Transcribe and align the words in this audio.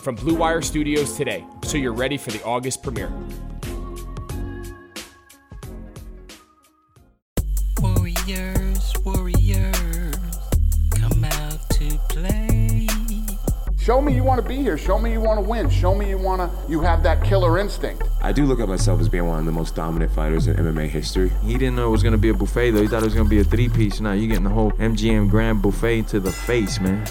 from 0.00 0.14
Blue 0.14 0.34
Wire 0.34 0.62
Studios 0.62 1.16
today 1.16 1.44
so 1.62 1.76
you're 1.76 1.92
ready 1.92 2.16
for 2.16 2.30
the 2.30 2.42
August 2.44 2.82
premiere. 2.82 3.12
Show 13.90 14.00
me 14.00 14.14
you 14.14 14.22
want 14.22 14.40
to 14.40 14.48
be 14.48 14.54
here. 14.54 14.78
Show 14.78 15.00
me 15.00 15.10
you 15.10 15.20
want 15.20 15.42
to 15.42 15.44
win. 15.44 15.68
Show 15.68 15.96
me 15.96 16.08
you 16.08 16.16
want 16.16 16.40
to 16.40 16.70
you 16.70 16.80
have 16.80 17.02
that 17.02 17.24
killer 17.24 17.58
instinct. 17.58 18.04
I 18.22 18.30
do 18.30 18.44
look 18.44 18.60
at 18.60 18.68
myself 18.68 19.00
as 19.00 19.08
being 19.08 19.26
one 19.26 19.40
of 19.40 19.46
the 19.46 19.50
most 19.50 19.74
dominant 19.74 20.12
fighters 20.12 20.46
in 20.46 20.54
MMA 20.54 20.86
history. 20.86 21.32
He 21.42 21.54
didn't 21.54 21.74
know 21.74 21.88
it 21.88 21.90
was 21.90 22.04
gonna 22.04 22.16
be 22.16 22.28
a 22.28 22.34
buffet 22.34 22.70
though. 22.70 22.82
He 22.82 22.86
thought 22.86 23.02
it 23.02 23.06
was 23.06 23.16
gonna 23.16 23.28
be 23.28 23.40
a 23.40 23.44
three 23.44 23.68
piece. 23.68 23.98
Now 23.98 24.12
you're 24.12 24.28
getting 24.28 24.44
the 24.44 24.50
whole 24.50 24.70
MGM 24.72 25.28
Grand 25.28 25.60
Buffet 25.60 26.02
to 26.02 26.20
the 26.20 26.30
face, 26.30 26.78
man. 26.78 27.04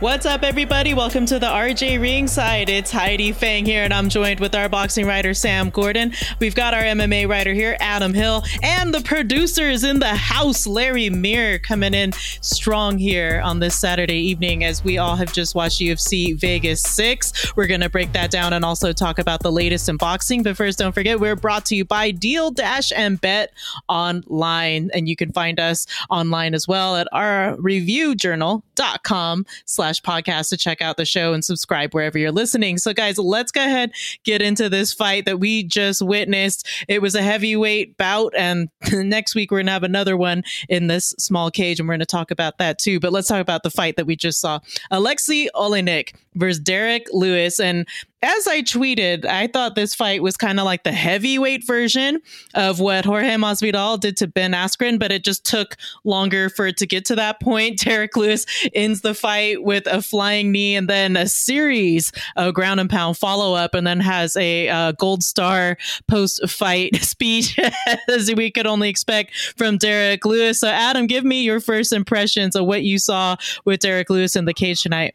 What's 0.00 0.26
up, 0.26 0.42
everybody? 0.42 0.92
Welcome 0.92 1.24
to 1.26 1.38
the 1.38 1.46
RJ 1.46 2.02
Ringside. 2.02 2.68
It's 2.68 2.90
Heidi 2.90 3.32
Fang 3.32 3.64
here, 3.64 3.84
and 3.84 3.94
I'm 3.94 4.10
joined 4.10 4.40
with 4.40 4.54
our 4.54 4.68
boxing 4.68 5.06
writer 5.06 5.32
Sam 5.32 5.70
Gordon. 5.70 6.12
We've 6.38 6.54
got 6.54 6.74
our 6.74 6.82
MMA 6.82 7.26
writer 7.26 7.54
here, 7.54 7.78
Adam 7.80 8.12
Hill, 8.12 8.42
and 8.62 8.92
the 8.92 9.00
producers 9.00 9.84
in 9.84 10.00
the 10.00 10.14
house, 10.14 10.66
Larry 10.66 11.08
Meir, 11.08 11.58
coming 11.58 11.94
in 11.94 12.12
strong 12.42 12.98
here 12.98 13.40
on 13.42 13.60
this 13.60 13.78
Saturday 13.78 14.18
evening 14.18 14.64
as 14.64 14.84
we 14.84 14.98
all 14.98 15.16
have 15.16 15.32
just 15.32 15.54
watched 15.54 15.80
UFC 15.80 16.25
Vegas 16.32 16.82
6. 16.82 17.56
We're 17.56 17.66
gonna 17.66 17.90
break 17.90 18.12
that 18.12 18.30
down 18.30 18.52
and 18.52 18.64
also 18.64 18.92
talk 18.92 19.18
about 19.18 19.42
the 19.42 19.52
latest 19.52 19.88
in 19.88 19.96
boxing. 19.96 20.42
But 20.42 20.56
first, 20.56 20.78
don't 20.78 20.92
forget 20.92 21.20
we're 21.20 21.36
brought 21.36 21.64
to 21.66 21.76
you 21.76 21.84
by 21.84 22.10
Deal 22.10 22.50
Dash 22.50 22.92
and 22.94 23.20
Bet 23.20 23.52
Online, 23.88 24.90
and 24.92 25.08
you 25.08 25.16
can 25.16 25.32
find 25.32 25.58
us 25.60 25.86
online 26.10 26.54
as 26.54 26.68
well 26.68 26.96
at 26.96 27.08
our 27.12 27.56
reviewjournal.com 27.56 29.46
slash 29.64 30.02
podcast 30.02 30.48
to 30.50 30.56
check 30.56 30.82
out 30.82 30.96
the 30.96 31.04
show 31.04 31.32
and 31.32 31.44
subscribe 31.44 31.94
wherever 31.94 32.18
you're 32.18 32.32
listening. 32.32 32.78
So, 32.78 32.92
guys, 32.92 33.18
let's 33.18 33.52
go 33.52 33.64
ahead 33.64 33.92
get 34.24 34.42
into 34.42 34.68
this 34.68 34.92
fight 34.92 35.24
that 35.24 35.40
we 35.40 35.62
just 35.62 36.02
witnessed. 36.02 36.68
It 36.88 37.00
was 37.00 37.14
a 37.14 37.22
heavyweight 37.22 37.96
bout, 37.96 38.34
and 38.36 38.68
next 38.92 39.34
week 39.34 39.50
we're 39.50 39.60
gonna 39.60 39.72
have 39.72 39.82
another 39.82 40.16
one 40.16 40.42
in 40.68 40.88
this 40.88 41.14
small 41.18 41.50
cage, 41.50 41.80
and 41.80 41.88
we're 41.88 41.94
gonna 41.94 42.06
talk 42.06 42.30
about 42.30 42.58
that 42.58 42.78
too. 42.78 43.00
But 43.00 43.12
let's 43.12 43.28
talk 43.28 43.40
about 43.40 43.62
the 43.62 43.70
fight 43.70 43.96
that 43.96 44.06
we 44.06 44.16
just 44.16 44.40
saw: 44.40 44.60
Alexei 44.90 45.48
Oleinik 45.54 46.15
versus 46.34 46.60
Derrick 46.60 47.06
Lewis, 47.12 47.60
and 47.60 47.86
as 48.26 48.46
I 48.48 48.62
tweeted, 48.62 49.24
I 49.24 49.46
thought 49.46 49.76
this 49.76 49.94
fight 49.94 50.20
was 50.20 50.36
kind 50.36 50.58
of 50.58 50.64
like 50.64 50.82
the 50.82 50.92
heavyweight 50.92 51.64
version 51.64 52.20
of 52.54 52.80
what 52.80 53.04
Jorge 53.04 53.36
Masvidal 53.36 54.00
did 54.00 54.16
to 54.16 54.26
Ben 54.26 54.52
Askren, 54.52 54.98
but 54.98 55.12
it 55.12 55.22
just 55.22 55.44
took 55.44 55.76
longer 56.02 56.48
for 56.48 56.66
it 56.66 56.76
to 56.78 56.86
get 56.86 57.04
to 57.06 57.14
that 57.16 57.40
point. 57.40 57.78
Derrick 57.84 58.16
Lewis 58.16 58.44
ends 58.74 59.02
the 59.02 59.14
fight 59.14 59.62
with 59.62 59.86
a 59.86 60.02
flying 60.02 60.50
knee 60.50 60.74
and 60.74 60.88
then 60.88 61.16
a 61.16 61.28
series 61.28 62.10
of 62.36 62.54
ground 62.54 62.80
and 62.80 62.90
pound 62.90 63.16
follow 63.16 63.54
up, 63.54 63.74
and 63.74 63.86
then 63.86 64.00
has 64.00 64.36
a 64.36 64.68
uh, 64.68 64.92
gold 64.92 65.22
star 65.22 65.76
post 66.08 66.48
fight 66.48 66.96
speech, 67.02 67.58
as 68.08 68.32
we 68.34 68.50
could 68.50 68.66
only 68.66 68.88
expect 68.88 69.36
from 69.56 69.78
Derrick 69.78 70.24
Lewis. 70.24 70.58
So, 70.58 70.68
Adam, 70.68 71.06
give 71.06 71.24
me 71.24 71.42
your 71.42 71.60
first 71.60 71.92
impressions 71.92 72.56
of 72.56 72.66
what 72.66 72.82
you 72.82 72.98
saw 72.98 73.36
with 73.64 73.80
Derrick 73.80 74.10
Lewis 74.10 74.34
in 74.34 74.46
the 74.46 74.54
cage 74.54 74.82
tonight. 74.82 75.14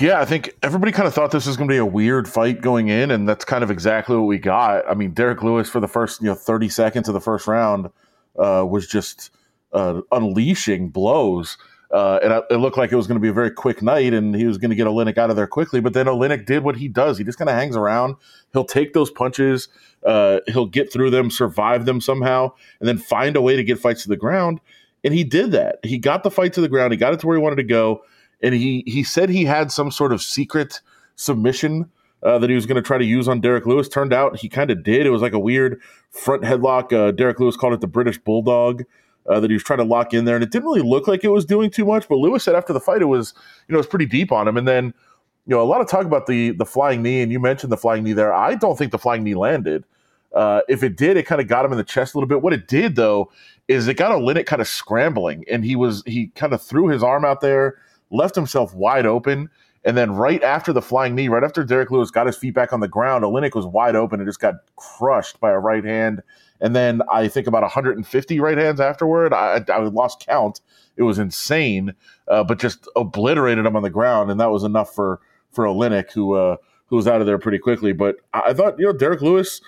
Yeah, 0.00 0.20
I 0.20 0.24
think 0.24 0.56
everybody 0.62 0.92
kind 0.92 1.06
of 1.06 1.14
thought 1.14 1.32
this 1.32 1.46
was 1.46 1.56
going 1.56 1.68
to 1.68 1.72
be 1.72 1.78
a 1.78 1.86
weird 1.86 2.28
fight 2.28 2.60
going 2.60 2.88
in, 2.88 3.10
and 3.10 3.28
that's 3.28 3.44
kind 3.44 3.62
of 3.62 3.70
exactly 3.70 4.16
what 4.16 4.26
we 4.26 4.38
got. 4.38 4.88
I 4.88 4.94
mean, 4.94 5.12
Derrick 5.12 5.42
Lewis 5.42 5.68
for 5.68 5.80
the 5.80 5.88
first 5.88 6.20
you 6.22 6.28
know 6.28 6.34
thirty 6.34 6.68
seconds 6.68 7.08
of 7.08 7.14
the 7.14 7.20
first 7.20 7.46
round 7.46 7.90
uh, 8.38 8.64
was 8.68 8.86
just 8.86 9.30
uh, 9.72 10.00
unleashing 10.10 10.88
blows, 10.88 11.58
uh, 11.90 12.20
and 12.22 12.32
it 12.50 12.56
looked 12.56 12.78
like 12.78 12.90
it 12.92 12.96
was 12.96 13.06
going 13.06 13.18
to 13.18 13.22
be 13.22 13.28
a 13.28 13.34
very 13.34 13.50
quick 13.50 13.82
night, 13.82 14.14
and 14.14 14.34
he 14.34 14.46
was 14.46 14.56
going 14.56 14.70
to 14.70 14.76
get 14.76 14.86
Oleinik 14.86 15.18
out 15.18 15.30
of 15.30 15.36
there 15.36 15.46
quickly. 15.46 15.80
But 15.80 15.92
then 15.92 16.06
Oleinik 16.06 16.46
did 16.46 16.64
what 16.64 16.76
he 16.76 16.88
does; 16.88 17.18
he 17.18 17.24
just 17.24 17.38
kind 17.38 17.50
of 17.50 17.56
hangs 17.56 17.76
around. 17.76 18.16
He'll 18.52 18.64
take 18.64 18.94
those 18.94 19.10
punches, 19.10 19.68
uh, 20.06 20.40
he'll 20.46 20.66
get 20.66 20.92
through 20.92 21.10
them, 21.10 21.30
survive 21.30 21.84
them 21.84 22.00
somehow, 22.00 22.52
and 22.80 22.88
then 22.88 22.98
find 22.98 23.36
a 23.36 23.42
way 23.42 23.56
to 23.56 23.64
get 23.64 23.78
fights 23.78 24.04
to 24.04 24.08
the 24.08 24.16
ground. 24.16 24.60
And 25.04 25.12
he 25.12 25.24
did 25.24 25.50
that. 25.50 25.80
He 25.82 25.98
got 25.98 26.22
the 26.22 26.30
fight 26.30 26.52
to 26.54 26.60
the 26.60 26.68
ground. 26.68 26.92
He 26.92 26.96
got 26.96 27.12
it 27.12 27.20
to 27.20 27.26
where 27.26 27.36
he 27.36 27.42
wanted 27.42 27.56
to 27.56 27.64
go 27.64 28.04
and 28.42 28.54
he 28.54 28.82
he 28.86 29.02
said 29.02 29.30
he 29.30 29.44
had 29.44 29.70
some 29.70 29.90
sort 29.90 30.12
of 30.12 30.22
secret 30.22 30.80
submission 31.16 31.90
uh, 32.22 32.38
that 32.38 32.50
he 32.50 32.56
was 32.56 32.66
going 32.66 32.76
to 32.76 32.82
try 32.82 32.98
to 32.98 33.04
use 33.04 33.28
on 33.28 33.40
Derrick 33.40 33.66
Lewis. 33.66 33.88
Turned 33.88 34.12
out 34.12 34.36
he 34.36 34.48
kind 34.48 34.70
of 34.70 34.82
did. 34.82 35.06
It 35.06 35.10
was 35.10 35.22
like 35.22 35.32
a 35.32 35.38
weird 35.38 35.80
front 36.10 36.42
headlock. 36.42 36.92
Uh, 36.92 37.10
Derrick 37.10 37.40
Lewis 37.40 37.56
called 37.56 37.72
it 37.72 37.80
the 37.80 37.86
British 37.86 38.18
Bulldog. 38.18 38.84
Uh, 39.28 39.38
that 39.38 39.50
he 39.50 39.54
was 39.54 39.62
trying 39.62 39.78
to 39.78 39.84
lock 39.84 40.12
in 40.12 40.24
there, 40.24 40.34
and 40.34 40.42
it 40.42 40.50
didn't 40.50 40.64
really 40.64 40.82
look 40.82 41.06
like 41.06 41.22
it 41.22 41.28
was 41.28 41.44
doing 41.44 41.70
too 41.70 41.84
much. 41.84 42.08
But 42.08 42.16
Lewis 42.16 42.42
said 42.42 42.56
after 42.56 42.72
the 42.72 42.80
fight, 42.80 43.02
it 43.02 43.04
was 43.04 43.34
you 43.68 43.72
know 43.72 43.76
it 43.76 43.78
was 43.78 43.86
pretty 43.86 44.06
deep 44.06 44.32
on 44.32 44.48
him. 44.48 44.56
And 44.56 44.66
then 44.66 44.86
you 45.46 45.54
know 45.54 45.62
a 45.62 45.64
lot 45.64 45.80
of 45.80 45.86
talk 45.86 46.04
about 46.04 46.26
the 46.26 46.50
the 46.50 46.66
flying 46.66 47.02
knee, 47.02 47.22
and 47.22 47.30
you 47.30 47.38
mentioned 47.38 47.70
the 47.70 47.76
flying 47.76 48.02
knee 48.02 48.14
there. 48.14 48.34
I 48.34 48.56
don't 48.56 48.76
think 48.76 48.90
the 48.90 48.98
flying 48.98 49.22
knee 49.22 49.36
landed. 49.36 49.84
Uh, 50.34 50.62
if 50.68 50.82
it 50.82 50.96
did, 50.96 51.16
it 51.16 51.24
kind 51.24 51.40
of 51.40 51.46
got 51.46 51.64
him 51.64 51.70
in 51.70 51.78
the 51.78 51.84
chest 51.84 52.14
a 52.14 52.18
little 52.18 52.26
bit. 52.26 52.42
What 52.42 52.52
it 52.52 52.66
did 52.66 52.96
though 52.96 53.30
is 53.68 53.86
it 53.86 53.94
got 53.94 54.10
Oleinik 54.10 54.46
kind 54.46 54.60
of 54.60 54.66
scrambling, 54.66 55.44
and 55.48 55.64
he 55.64 55.76
was 55.76 56.02
he 56.04 56.32
kind 56.34 56.52
of 56.52 56.60
threw 56.60 56.88
his 56.88 57.04
arm 57.04 57.24
out 57.24 57.40
there 57.40 57.76
left 58.12 58.34
himself 58.34 58.74
wide 58.74 59.06
open. 59.06 59.48
And 59.84 59.96
then 59.96 60.12
right 60.12 60.42
after 60.44 60.72
the 60.72 60.82
flying 60.82 61.16
knee, 61.16 61.26
right 61.26 61.42
after 61.42 61.64
Derrick 61.64 61.90
Lewis 61.90 62.12
got 62.12 62.26
his 62.26 62.36
feet 62.36 62.54
back 62.54 62.72
on 62.72 62.78
the 62.78 62.86
ground, 62.86 63.24
Oleinik 63.24 63.56
was 63.56 63.66
wide 63.66 63.96
open 63.96 64.20
and 64.20 64.28
just 64.28 64.38
got 64.38 64.54
crushed 64.76 65.40
by 65.40 65.50
a 65.50 65.58
right 65.58 65.84
hand. 65.84 66.22
And 66.60 66.76
then 66.76 67.02
I 67.10 67.26
think 67.26 67.48
about 67.48 67.62
150 67.62 68.38
right 68.38 68.56
hands 68.56 68.80
afterward. 68.80 69.32
I, 69.32 69.64
I 69.68 69.78
lost 69.78 70.24
count. 70.24 70.60
It 70.96 71.02
was 71.02 71.18
insane, 71.18 71.94
uh, 72.28 72.44
but 72.44 72.60
just 72.60 72.86
obliterated 72.94 73.66
him 73.66 73.74
on 73.74 73.82
the 73.82 73.90
ground, 73.90 74.30
and 74.30 74.38
that 74.38 74.50
was 74.50 74.62
enough 74.62 74.94
for 74.94 75.20
for 75.50 75.64
Oleinik, 75.64 76.12
who 76.12 76.34
uh, 76.34 76.56
who 76.86 76.96
was 76.96 77.08
out 77.08 77.20
of 77.20 77.26
there 77.26 77.38
pretty 77.38 77.58
quickly. 77.58 77.92
But 77.92 78.16
I 78.32 78.52
thought 78.52 78.78
you 78.78 78.84
know 78.84 78.92
Derrick 78.92 79.22
Lewis 79.22 79.60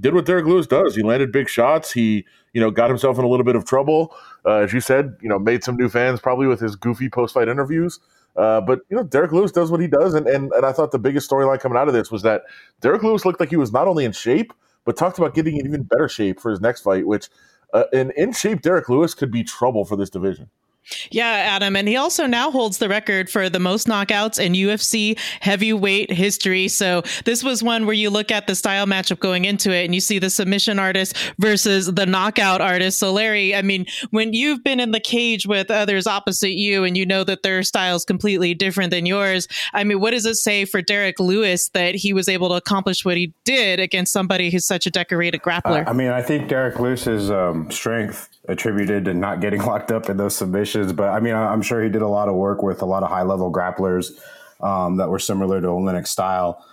did 0.00 0.14
what 0.14 0.24
Derrick 0.24 0.46
Lewis 0.46 0.66
does. 0.66 0.94
He 0.94 1.02
landed 1.02 1.32
big 1.32 1.48
shots. 1.48 1.92
He, 1.92 2.24
you 2.58 2.64
know, 2.64 2.72
got 2.72 2.90
himself 2.90 3.16
in 3.20 3.24
a 3.24 3.28
little 3.28 3.44
bit 3.44 3.54
of 3.54 3.64
trouble. 3.64 4.12
Uh, 4.44 4.56
as 4.56 4.72
you 4.72 4.80
said, 4.80 5.16
you 5.22 5.28
know, 5.28 5.38
made 5.38 5.62
some 5.62 5.76
new 5.76 5.88
fans 5.88 6.18
probably 6.18 6.48
with 6.48 6.58
his 6.58 6.74
goofy 6.74 7.08
post 7.08 7.32
fight 7.32 7.46
interviews. 7.46 8.00
Uh, 8.34 8.60
but 8.60 8.80
you 8.90 8.96
know, 8.96 9.04
Derrick 9.04 9.30
Lewis 9.30 9.52
does 9.52 9.70
what 9.70 9.80
he 9.80 9.86
does, 9.86 10.14
and 10.14 10.26
and, 10.26 10.50
and 10.50 10.66
I 10.66 10.72
thought 10.72 10.90
the 10.90 10.98
biggest 10.98 11.30
storyline 11.30 11.60
coming 11.60 11.78
out 11.78 11.86
of 11.86 11.94
this 11.94 12.10
was 12.10 12.22
that 12.22 12.42
Derrick 12.80 13.04
Lewis 13.04 13.24
looked 13.24 13.38
like 13.38 13.50
he 13.50 13.56
was 13.56 13.72
not 13.72 13.86
only 13.86 14.04
in 14.04 14.10
shape, 14.10 14.52
but 14.84 14.96
talked 14.96 15.18
about 15.18 15.34
getting 15.36 15.56
in 15.56 15.66
even 15.66 15.84
better 15.84 16.08
shape 16.08 16.40
for 16.40 16.50
his 16.50 16.60
next 16.60 16.80
fight. 16.80 17.06
Which 17.06 17.28
uh, 17.72 17.84
an 17.92 18.10
in 18.16 18.32
shape 18.32 18.60
Derrick 18.60 18.88
Lewis 18.88 19.14
could 19.14 19.30
be 19.30 19.44
trouble 19.44 19.84
for 19.84 19.94
this 19.94 20.10
division. 20.10 20.50
Yeah, 21.10 21.26
Adam. 21.26 21.76
And 21.76 21.88
he 21.88 21.96
also 21.96 22.26
now 22.26 22.50
holds 22.50 22.78
the 22.78 22.88
record 22.88 23.30
for 23.30 23.48
the 23.48 23.58
most 23.58 23.86
knockouts 23.86 24.42
in 24.42 24.52
UFC 24.52 25.18
heavyweight 25.40 26.10
history. 26.10 26.68
So 26.68 27.02
this 27.24 27.44
was 27.44 27.62
one 27.62 27.86
where 27.86 27.94
you 27.94 28.10
look 28.10 28.30
at 28.30 28.46
the 28.46 28.54
style 28.54 28.86
matchup 28.86 29.18
going 29.18 29.44
into 29.44 29.70
it 29.70 29.84
and 29.84 29.94
you 29.94 30.00
see 30.00 30.18
the 30.18 30.30
submission 30.30 30.78
artist 30.78 31.16
versus 31.38 31.86
the 31.86 32.06
knockout 32.06 32.60
artist. 32.60 32.98
So, 32.98 33.12
Larry, 33.12 33.54
I 33.54 33.62
mean, 33.62 33.86
when 34.10 34.32
you've 34.32 34.64
been 34.64 34.80
in 34.80 34.92
the 34.92 35.00
cage 35.00 35.46
with 35.46 35.70
others 35.70 36.06
opposite 36.06 36.52
you 36.52 36.84
and 36.84 36.96
you 36.96 37.06
know 37.06 37.24
that 37.24 37.42
their 37.42 37.62
style 37.62 37.96
is 37.96 38.04
completely 38.04 38.54
different 38.54 38.90
than 38.90 39.06
yours, 39.06 39.48
I 39.72 39.84
mean, 39.84 40.00
what 40.00 40.12
does 40.12 40.26
it 40.26 40.36
say 40.36 40.64
for 40.64 40.82
Derrick 40.82 41.20
Lewis 41.20 41.68
that 41.70 41.94
he 41.94 42.12
was 42.12 42.28
able 42.28 42.48
to 42.50 42.54
accomplish 42.54 43.04
what 43.04 43.16
he 43.16 43.32
did 43.44 43.80
against 43.80 44.12
somebody 44.12 44.50
who's 44.50 44.66
such 44.66 44.86
a 44.86 44.90
decorated 44.90 45.42
grappler? 45.42 45.86
Uh, 45.86 45.90
I 45.90 45.92
mean, 45.92 46.08
I 46.08 46.22
think 46.22 46.48
Derrick 46.48 46.78
Lewis's 46.78 47.30
um, 47.30 47.70
strength 47.70 48.28
attributed 48.48 49.04
to 49.04 49.14
not 49.14 49.40
getting 49.40 49.62
locked 49.68 49.92
up 49.92 50.08
in 50.08 50.16
those 50.16 50.36
submissions. 50.36 50.77
But 50.92 51.10
I 51.10 51.20
mean, 51.20 51.34
I'm 51.34 51.62
sure 51.62 51.82
he 51.82 51.88
did 51.88 52.02
a 52.02 52.08
lot 52.08 52.28
of 52.28 52.34
work 52.34 52.62
with 52.62 52.82
a 52.82 52.86
lot 52.86 53.02
of 53.02 53.08
high 53.08 53.22
level 53.22 53.52
grapplers 53.52 54.18
um, 54.60 54.96
that 54.96 55.08
were 55.08 55.18
similar 55.18 55.60
to 55.60 55.66
Oleinik's 55.66 56.10
style. 56.10 56.64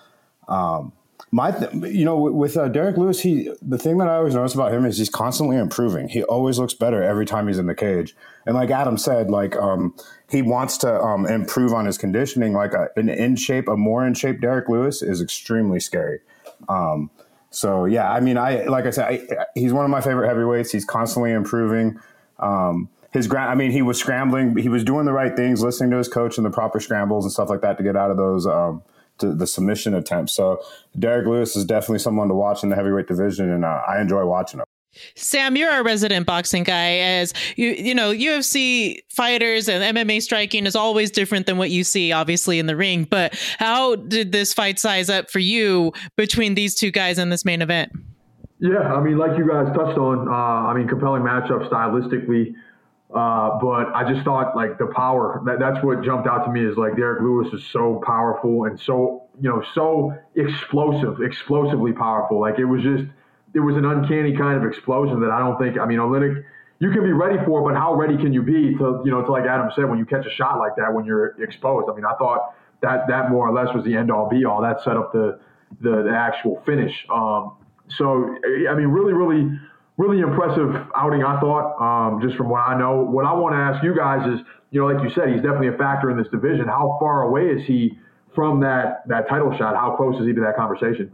Um, 0.48 0.94
my, 1.32 1.52
th- 1.52 1.94
you 1.94 2.06
know, 2.06 2.18
with 2.18 2.56
uh, 2.56 2.70
Derrick 2.70 2.98
Lewis, 2.98 3.20
he 3.22 3.52
the 3.62 3.78
thing 3.78 3.98
that 3.98 4.08
I 4.08 4.16
always 4.16 4.36
notice 4.36 4.54
about 4.54 4.72
him 4.72 4.86
is 4.86 4.98
he's 4.98 5.10
constantly 5.10 5.58
improving. 5.58 6.08
He 6.08 6.24
always 6.24 6.60
looks 6.60 6.74
better 6.74 7.04
every 7.04 7.26
time 7.26 7.48
he's 7.48 7.58
in 7.58 7.66
the 7.66 7.76
cage. 7.76 8.16
And 8.46 8.56
like 8.56 8.70
Adam 8.70 8.98
said, 8.98 9.30
like 9.30 9.56
um, 9.56 9.96
he 10.30 10.42
wants 10.42 10.78
to 10.80 11.02
um, 11.02 11.26
improve 11.26 11.74
on 11.74 11.86
his 11.86 11.98
conditioning. 11.98 12.54
Like 12.54 12.74
a, 12.74 12.90
an 12.96 13.10
in 13.10 13.36
shape, 13.36 13.68
a 13.68 13.76
more 13.76 14.06
in 14.06 14.14
shape 14.14 14.40
Derrick 14.40 14.70
Lewis 14.70 15.02
is 15.02 15.22
extremely 15.22 15.80
scary. 15.80 16.20
Um, 16.70 17.10
so 17.50 17.86
yeah, 17.86 18.12
I 18.12 18.20
mean, 18.20 18.38
I 18.38 18.64
like 18.66 18.86
I 18.86 18.92
said, 18.92 19.06
I, 19.06 19.46
he's 19.56 19.74
one 19.74 19.84
of 19.84 19.92
my 19.92 20.02
favorite 20.02 20.28
heavyweights. 20.28 20.72
He's 20.72 20.86
constantly 20.86 21.32
improving. 21.32 22.00
Um, 22.40 22.90
his 23.16 23.28
ground, 23.28 23.50
I 23.50 23.56
mean, 23.56 23.72
he 23.72 23.82
was 23.82 23.98
scrambling. 23.98 24.58
He 24.58 24.68
was 24.68 24.84
doing 24.84 25.06
the 25.06 25.14
right 25.14 25.34
things, 25.38 25.64
listening 25.64 25.90
to 25.92 25.98
his 25.98 26.10
coach 26.10 26.38
and 26.38 26.46
the 26.46 26.50
proper 26.50 26.82
scrambles 26.82 27.24
and 27.24 27.32
stuff 27.32 27.50
like 27.50 27.62
that 27.62 27.78
to 27.78 27.84
get 27.84 27.96
out 27.96 28.12
of 28.12 28.18
those 28.18 28.46
um, 28.46 28.84
to 29.20 29.34
the 29.34 29.48
submission 29.48 29.94
attempts. 29.94 30.34
So 30.34 30.62
Derrick 31.00 31.26
Lewis 31.26 31.56
is 31.56 31.64
definitely 31.64 32.00
someone 32.00 32.28
to 32.28 32.34
watch 32.34 32.62
in 32.62 32.70
the 32.70 32.76
heavyweight 32.76 33.08
division, 33.08 33.50
and 33.50 33.64
uh, 33.64 33.82
I 33.88 34.02
enjoy 34.02 34.26
watching 34.26 34.60
him. 34.60 34.66
Sam, 35.16 35.56
you're 35.56 35.72
our 35.72 35.82
resident 35.82 36.26
boxing 36.26 36.64
guy. 36.64 36.98
As 36.98 37.34
you, 37.56 37.70
you 37.70 37.96
know, 37.96 38.12
UFC 38.12 38.98
fighters 39.10 39.70
and 39.70 39.98
MMA 39.98 40.22
striking 40.22 40.66
is 40.66 40.76
always 40.76 41.10
different 41.10 41.46
than 41.46 41.58
what 41.58 41.70
you 41.70 41.86
see, 41.86 42.12
obviously, 42.12 42.60
in 42.60 42.66
the 42.66 42.76
ring. 42.76 43.06
But 43.06 43.34
how 43.60 43.96
did 43.96 44.34
this 44.34 44.54
fight 44.54 44.78
size 44.78 45.10
up 45.10 45.32
for 45.32 45.40
you 45.40 45.94
between 46.18 46.56
these 46.56 46.76
two 46.76 46.92
guys 46.92 47.18
in 47.18 47.30
this 47.30 47.46
main 47.46 47.62
event? 47.62 47.94
Yeah, 48.60 48.94
I 48.94 49.02
mean, 49.02 49.18
like 49.18 49.38
you 49.38 49.48
guys 49.48 49.68
touched 49.74 49.98
on, 49.98 50.28
uh, 50.28 50.32
I 50.32 50.74
mean, 50.74 50.88
compelling 50.90 51.24
matchup 51.24 51.70
stylistically. 51.70 52.56
Uh, 53.14 53.60
but 53.62 53.94
I 53.94 54.04
just 54.12 54.26
thought 54.26 54.56
like 54.56 54.78
the 54.80 54.88
power 54.88 55.42
that, 55.46 55.60
that's 55.60 55.84
what 55.86 56.04
jumped 56.04 56.28
out 56.28 56.44
to 56.46 56.52
me 56.52 56.66
is 56.66 56.76
like 56.76 56.96
Derrick 56.96 57.22
Lewis 57.22 57.54
is 57.54 57.64
so 57.72 58.02
powerful 58.06 58.66
and 58.66 58.80
so 58.80 59.24
you 59.40 59.48
know 59.48 59.64
so 59.74 60.14
explosive, 60.36 61.22
explosively 61.22 61.94
powerful. 61.94 62.40
Like 62.42 62.58
it 62.58 62.66
was 62.66 62.82
just 62.82 63.04
it 63.54 63.60
was 63.60 63.76
an 63.78 63.86
uncanny 63.86 64.36
kind 64.36 64.58
of 64.58 64.70
explosion 64.70 65.22
that 65.22 65.32
I 65.32 65.40
don't 65.40 65.58
think. 65.58 65.80
I 65.80 65.86
mean, 65.86 66.00
Oleinik, 66.00 66.44
you 66.80 66.92
can 66.92 67.04
be 67.04 67.14
ready 67.14 67.38
for, 67.46 67.64
but 67.64 67.78
how 67.78 67.94
ready 67.94 68.18
can 68.18 68.34
you 68.34 68.42
be 68.42 68.76
to 68.78 69.02
you 69.06 69.12
know 69.12 69.22
to 69.22 69.32
like 69.32 69.46
Adam 69.46 69.70
said 69.76 69.86
when 69.86 70.00
you 70.00 70.06
catch 70.06 70.26
a 70.26 70.32
shot 70.32 70.58
like 70.58 70.76
that 70.78 70.92
when 70.92 71.06
you're 71.06 71.42
exposed? 71.42 71.88
I 71.90 71.96
mean, 71.96 72.06
I 72.06 72.16
thought 72.16 72.56
that 72.82 73.08
that 73.08 73.30
more 73.30 73.48
or 73.48 73.54
less 73.54 73.74
was 73.74 73.86
the 73.86 73.96
end 73.96 74.12
all 74.12 74.28
be 74.28 74.46
all. 74.46 74.62
That 74.62 74.82
set 74.84 74.98
up 74.98 75.14
the 75.14 75.40
the, 75.80 76.04
the 76.04 76.16
actual 76.16 76.62
finish. 76.66 77.06
Um, 77.14 77.56
so 77.90 78.36
I 78.70 78.74
mean, 78.74 78.88
really, 78.88 79.14
really 79.14 79.60
really 79.98 80.20
impressive 80.20 80.76
outing, 80.96 81.24
I 81.24 81.40
thought, 81.40 81.80
um, 81.80 82.22
just 82.22 82.36
from 82.36 82.50
what 82.50 82.62
I 82.68 82.78
know. 82.78 83.02
What 83.02 83.26
I 83.26 83.34
want 83.34 83.54
to 83.54 83.60
ask 83.60 83.84
you 83.84 83.96
guys 83.96 84.28
is, 84.28 84.46
you 84.72 84.82
know, 84.82 84.88
like 84.88 85.04
you 85.04 85.10
said, 85.16 85.30
he's 85.30 85.42
definitely 85.42 85.70
a 85.70 85.78
factor 85.78 86.12
in 86.12 86.18
this 86.18 86.28
division. 86.30 86.68
How 86.68 86.98
far 87.00 87.24
away 87.24 87.44
is 87.48 87.66
he 87.66 87.98
from 88.34 88.60
that 88.62 89.08
that 89.08 89.30
title 89.30 89.56
shot? 89.58 89.76
How 89.76 89.96
close 89.96 90.20
is 90.20 90.28
he 90.28 90.34
to 90.34 90.42
that 90.42 90.56
conversation? 90.56 91.12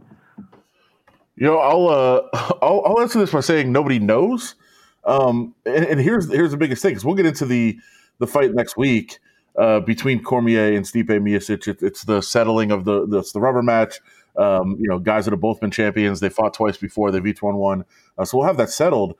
You 1.36 1.46
know, 1.46 1.58
I'll 1.58 1.88
uh, 1.88 2.54
I'll, 2.62 2.82
I'll 2.84 3.00
answer 3.00 3.18
this 3.18 3.32
by 3.32 3.40
saying 3.40 3.70
nobody 3.70 3.98
knows. 3.98 4.56
Um, 5.04 5.54
and, 5.66 5.84
and 5.84 6.00
here's 6.00 6.30
here's 6.30 6.50
the 6.50 6.56
biggest 6.56 6.82
thing 6.82 6.90
because 6.90 7.04
we'll 7.04 7.14
get 7.14 7.26
into 7.26 7.46
the 7.46 7.78
the 8.18 8.26
fight 8.26 8.54
next 8.54 8.76
week 8.76 9.18
uh, 9.56 9.80
between 9.80 10.22
Cormier 10.22 10.74
and 10.74 10.84
Stipe 10.84 11.08
Miocic. 11.08 11.68
It, 11.68 11.82
it's 11.82 12.04
the 12.04 12.20
settling 12.20 12.70
of 12.70 12.84
the, 12.84 13.06
the 13.06 13.18
it's 13.18 13.32
the 13.32 13.40
rubber 13.40 13.62
match. 13.62 14.00
Um, 14.36 14.76
you 14.80 14.88
know, 14.88 14.98
guys 14.98 15.26
that 15.26 15.32
have 15.32 15.40
both 15.40 15.60
been 15.60 15.70
champions. 15.70 16.20
They 16.20 16.30
fought 16.30 16.54
twice 16.54 16.76
before. 16.76 17.10
They've 17.10 17.26
each 17.26 17.42
won 17.42 17.56
one. 17.56 17.84
Uh, 18.16 18.24
so 18.24 18.38
we'll 18.38 18.46
have 18.46 18.56
that 18.56 18.70
settled. 18.70 19.16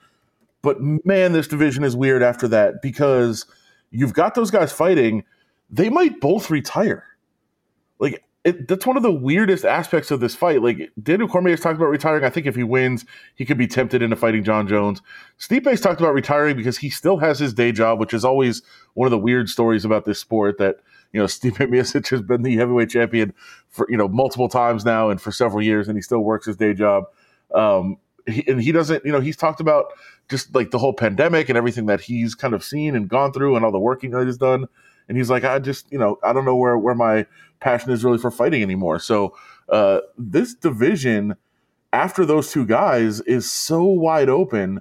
But 0.62 0.78
man, 0.80 1.32
this 1.32 1.48
division 1.48 1.84
is 1.84 1.96
weird 1.96 2.22
after 2.22 2.48
that 2.48 2.80
because 2.82 3.46
you've 3.90 4.14
got 4.14 4.34
those 4.34 4.50
guys 4.50 4.72
fighting. 4.72 5.24
They 5.68 5.90
might 5.90 6.20
both 6.20 6.50
retire. 6.50 7.04
Like 7.98 8.24
it, 8.44 8.66
that's 8.66 8.86
one 8.86 8.96
of 8.96 9.02
the 9.02 9.12
weirdest 9.12 9.64
aspects 9.64 10.10
of 10.10 10.20
this 10.20 10.34
fight. 10.34 10.62
Like 10.62 10.90
Daniel 11.00 11.28
Cormier 11.28 11.52
has 11.52 11.60
talked 11.60 11.76
about 11.76 11.86
retiring. 11.86 12.24
I 12.24 12.30
think 12.30 12.46
if 12.46 12.56
he 12.56 12.62
wins, 12.62 13.04
he 13.34 13.44
could 13.44 13.58
be 13.58 13.66
tempted 13.68 14.02
into 14.02 14.16
fighting 14.16 14.42
Jon 14.42 14.66
Jones. 14.66 15.00
Stipe's 15.38 15.80
talked 15.80 16.00
about 16.00 16.14
retiring 16.14 16.56
because 16.56 16.78
he 16.78 16.90
still 16.90 17.18
has 17.18 17.38
his 17.38 17.54
day 17.54 17.70
job, 17.70 18.00
which 18.00 18.14
is 18.14 18.24
always 18.24 18.62
one 18.94 19.06
of 19.06 19.12
the 19.12 19.18
weird 19.18 19.48
stories 19.48 19.84
about 19.84 20.04
this 20.04 20.18
sport. 20.18 20.58
That 20.58 20.80
you 21.12 21.20
know, 21.20 21.26
Stipe 21.26 21.56
Miocic 21.56 22.08
has 22.08 22.22
been 22.22 22.42
the 22.42 22.56
heavyweight 22.56 22.90
champion 22.90 23.32
for 23.68 23.86
you 23.90 23.96
know 23.96 24.08
multiple 24.08 24.48
times 24.48 24.84
now 24.84 25.10
and 25.10 25.20
for 25.20 25.32
several 25.32 25.62
years, 25.62 25.88
and 25.88 25.96
he 25.96 26.02
still 26.02 26.20
works 26.20 26.46
his 26.46 26.56
day 26.56 26.74
job. 26.74 27.04
Um, 27.54 27.98
he, 28.26 28.44
and 28.48 28.62
he 28.62 28.72
doesn't, 28.72 29.04
you 29.04 29.12
know, 29.12 29.20
he's 29.20 29.36
talked 29.36 29.60
about 29.60 29.86
just 30.28 30.54
like 30.54 30.70
the 30.70 30.78
whole 30.78 30.92
pandemic 30.92 31.48
and 31.48 31.58
everything 31.58 31.86
that 31.86 32.00
he's 32.00 32.34
kind 32.34 32.54
of 32.54 32.62
seen 32.62 32.94
and 32.94 33.08
gone 33.08 33.32
through, 33.32 33.56
and 33.56 33.64
all 33.64 33.72
the 33.72 33.78
working 33.78 34.10
that 34.12 34.26
he's 34.26 34.38
done. 34.38 34.66
And 35.08 35.18
he's 35.18 35.28
like, 35.28 35.44
I 35.44 35.58
just, 35.58 35.90
you 35.90 35.98
know, 35.98 36.18
I 36.22 36.32
don't 36.32 36.44
know 36.44 36.56
where 36.56 36.78
where 36.78 36.94
my 36.94 37.26
passion 37.60 37.90
is 37.90 38.04
really 38.04 38.18
for 38.18 38.30
fighting 38.30 38.62
anymore. 38.62 38.98
So 38.98 39.36
uh, 39.68 40.00
this 40.16 40.54
division 40.54 41.36
after 41.92 42.24
those 42.24 42.50
two 42.50 42.66
guys 42.66 43.20
is 43.22 43.50
so 43.50 43.84
wide 43.84 44.28
open 44.28 44.80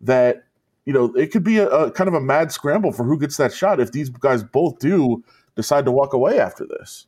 that 0.00 0.44
you 0.84 0.92
know 0.92 1.12
it 1.14 1.32
could 1.32 1.44
be 1.44 1.58
a, 1.58 1.68
a, 1.68 1.90
kind 1.90 2.08
of 2.08 2.14
a 2.14 2.20
mad 2.20 2.52
scramble 2.52 2.92
for 2.92 3.04
who 3.04 3.18
gets 3.18 3.36
that 3.36 3.52
shot 3.52 3.80
if 3.80 3.92
these 3.92 4.08
guys 4.08 4.42
both 4.42 4.78
do 4.78 5.22
decide 5.56 5.84
to 5.86 5.90
walk 5.90 6.12
away 6.12 6.38
after 6.38 6.64
this. 6.66 7.06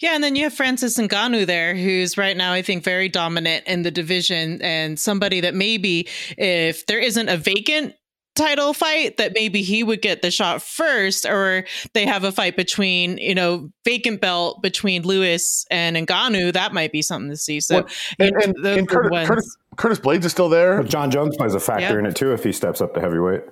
Yeah, 0.00 0.14
and 0.14 0.24
then 0.24 0.34
you 0.34 0.44
have 0.44 0.54
Francis 0.54 0.98
Ngannou 0.98 1.46
there, 1.46 1.74
who's 1.74 2.18
right 2.18 2.36
now, 2.36 2.52
I 2.52 2.60
think, 2.62 2.82
very 2.82 3.08
dominant 3.08 3.66
in 3.66 3.82
the 3.82 3.90
division, 3.90 4.60
and 4.62 4.98
somebody 4.98 5.40
that 5.40 5.54
maybe, 5.54 6.08
if 6.36 6.86
there 6.86 6.98
isn't 6.98 7.28
a 7.28 7.36
vacant 7.36 7.94
title 8.34 8.72
fight, 8.72 9.16
that 9.18 9.32
maybe 9.34 9.62
he 9.62 9.84
would 9.84 10.02
get 10.02 10.22
the 10.22 10.30
shot 10.30 10.60
first, 10.60 11.24
or 11.24 11.64
they 11.94 12.04
have 12.04 12.24
a 12.24 12.32
fight 12.32 12.56
between, 12.56 13.18
you 13.18 13.34
know, 13.34 13.70
vacant 13.84 14.20
belt 14.20 14.60
between 14.60 15.02
Lewis 15.02 15.66
and 15.70 15.96
Ngannou. 15.96 16.52
That 16.52 16.72
might 16.72 16.90
be 16.90 17.02
something 17.02 17.30
to 17.30 17.36
see. 17.36 17.60
So, 17.60 17.76
well, 17.76 17.88
and, 18.18 18.42
and, 18.42 18.66
and 18.66 18.88
Curtis, 18.88 19.28
Curtis, 19.28 19.56
Curtis, 19.76 20.00
Blaydes 20.00 20.24
is 20.24 20.32
still 20.32 20.48
there. 20.48 20.82
But 20.82 20.90
Jon 20.90 21.10
Jones 21.10 21.36
plays 21.36 21.54
a 21.54 21.60
factor 21.60 21.98
in 21.98 22.06
it 22.06 22.16
too 22.16 22.32
if 22.32 22.42
he 22.42 22.52
steps 22.52 22.80
up 22.80 22.94
to 22.94 23.00
heavyweight. 23.00 23.42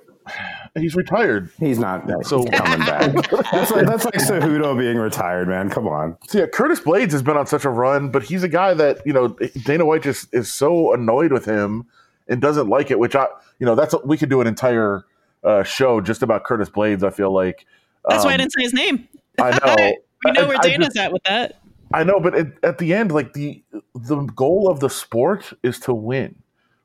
He's 0.75 0.95
retired. 0.95 1.51
He's 1.59 1.79
not. 1.79 2.05
So 2.25 2.43
coming 2.51 2.79
back. 2.79 3.13
that's 3.51 3.71
like 3.71 3.85
that's 3.85 4.05
like 4.05 4.15
Cejudo 4.15 4.77
being 4.77 4.97
retired, 4.97 5.47
man. 5.47 5.69
Come 5.69 5.87
on. 5.87 6.17
So 6.27 6.39
yeah, 6.39 6.45
Curtis 6.47 6.79
Blaydes 6.79 7.11
has 7.11 7.21
been 7.21 7.37
on 7.37 7.47
such 7.47 7.65
a 7.65 7.69
run, 7.69 8.09
but 8.09 8.23
he's 8.23 8.43
a 8.43 8.47
guy 8.47 8.73
that 8.73 9.05
you 9.05 9.13
know 9.13 9.29
Dana 9.65 9.85
White 9.85 10.03
just 10.03 10.33
is 10.33 10.51
so 10.51 10.93
annoyed 10.93 11.31
with 11.31 11.45
him 11.45 11.85
and 12.27 12.41
doesn't 12.41 12.67
like 12.67 12.91
it. 12.91 12.99
Which 12.99 13.15
I, 13.15 13.27
you 13.59 13.65
know, 13.65 13.75
that's 13.75 13.95
we 14.05 14.17
could 14.17 14.29
do 14.29 14.41
an 14.41 14.47
entire 14.47 15.05
uh, 15.43 15.63
show 15.63 16.01
just 16.01 16.21
about 16.21 16.43
Curtis 16.43 16.69
Blaydes. 16.69 17.03
I 17.03 17.09
feel 17.09 17.33
like 17.33 17.65
that's 18.07 18.23
um, 18.23 18.27
why 18.27 18.31
I 18.31 18.33
um, 18.35 18.39
didn't 18.39 18.53
say 18.53 18.63
his 18.63 18.73
name. 18.73 19.07
I 19.39 19.51
know. 19.65 19.93
we 20.25 20.31
know 20.31 20.47
where 20.47 20.57
I, 20.57 20.67
Dana's 20.67 20.85
I 20.85 20.87
just, 20.87 20.97
at 20.97 21.13
with 21.13 21.23
that. 21.23 21.61
I 21.91 22.03
know, 22.03 22.19
but 22.19 22.35
at, 22.35 22.47
at 22.63 22.77
the 22.77 22.93
end, 22.93 23.11
like 23.11 23.33
the 23.33 23.63
the 23.95 24.17
goal 24.17 24.69
of 24.69 24.79
the 24.79 24.89
sport 24.89 25.51
is 25.63 25.79
to 25.81 25.93
win 25.93 26.35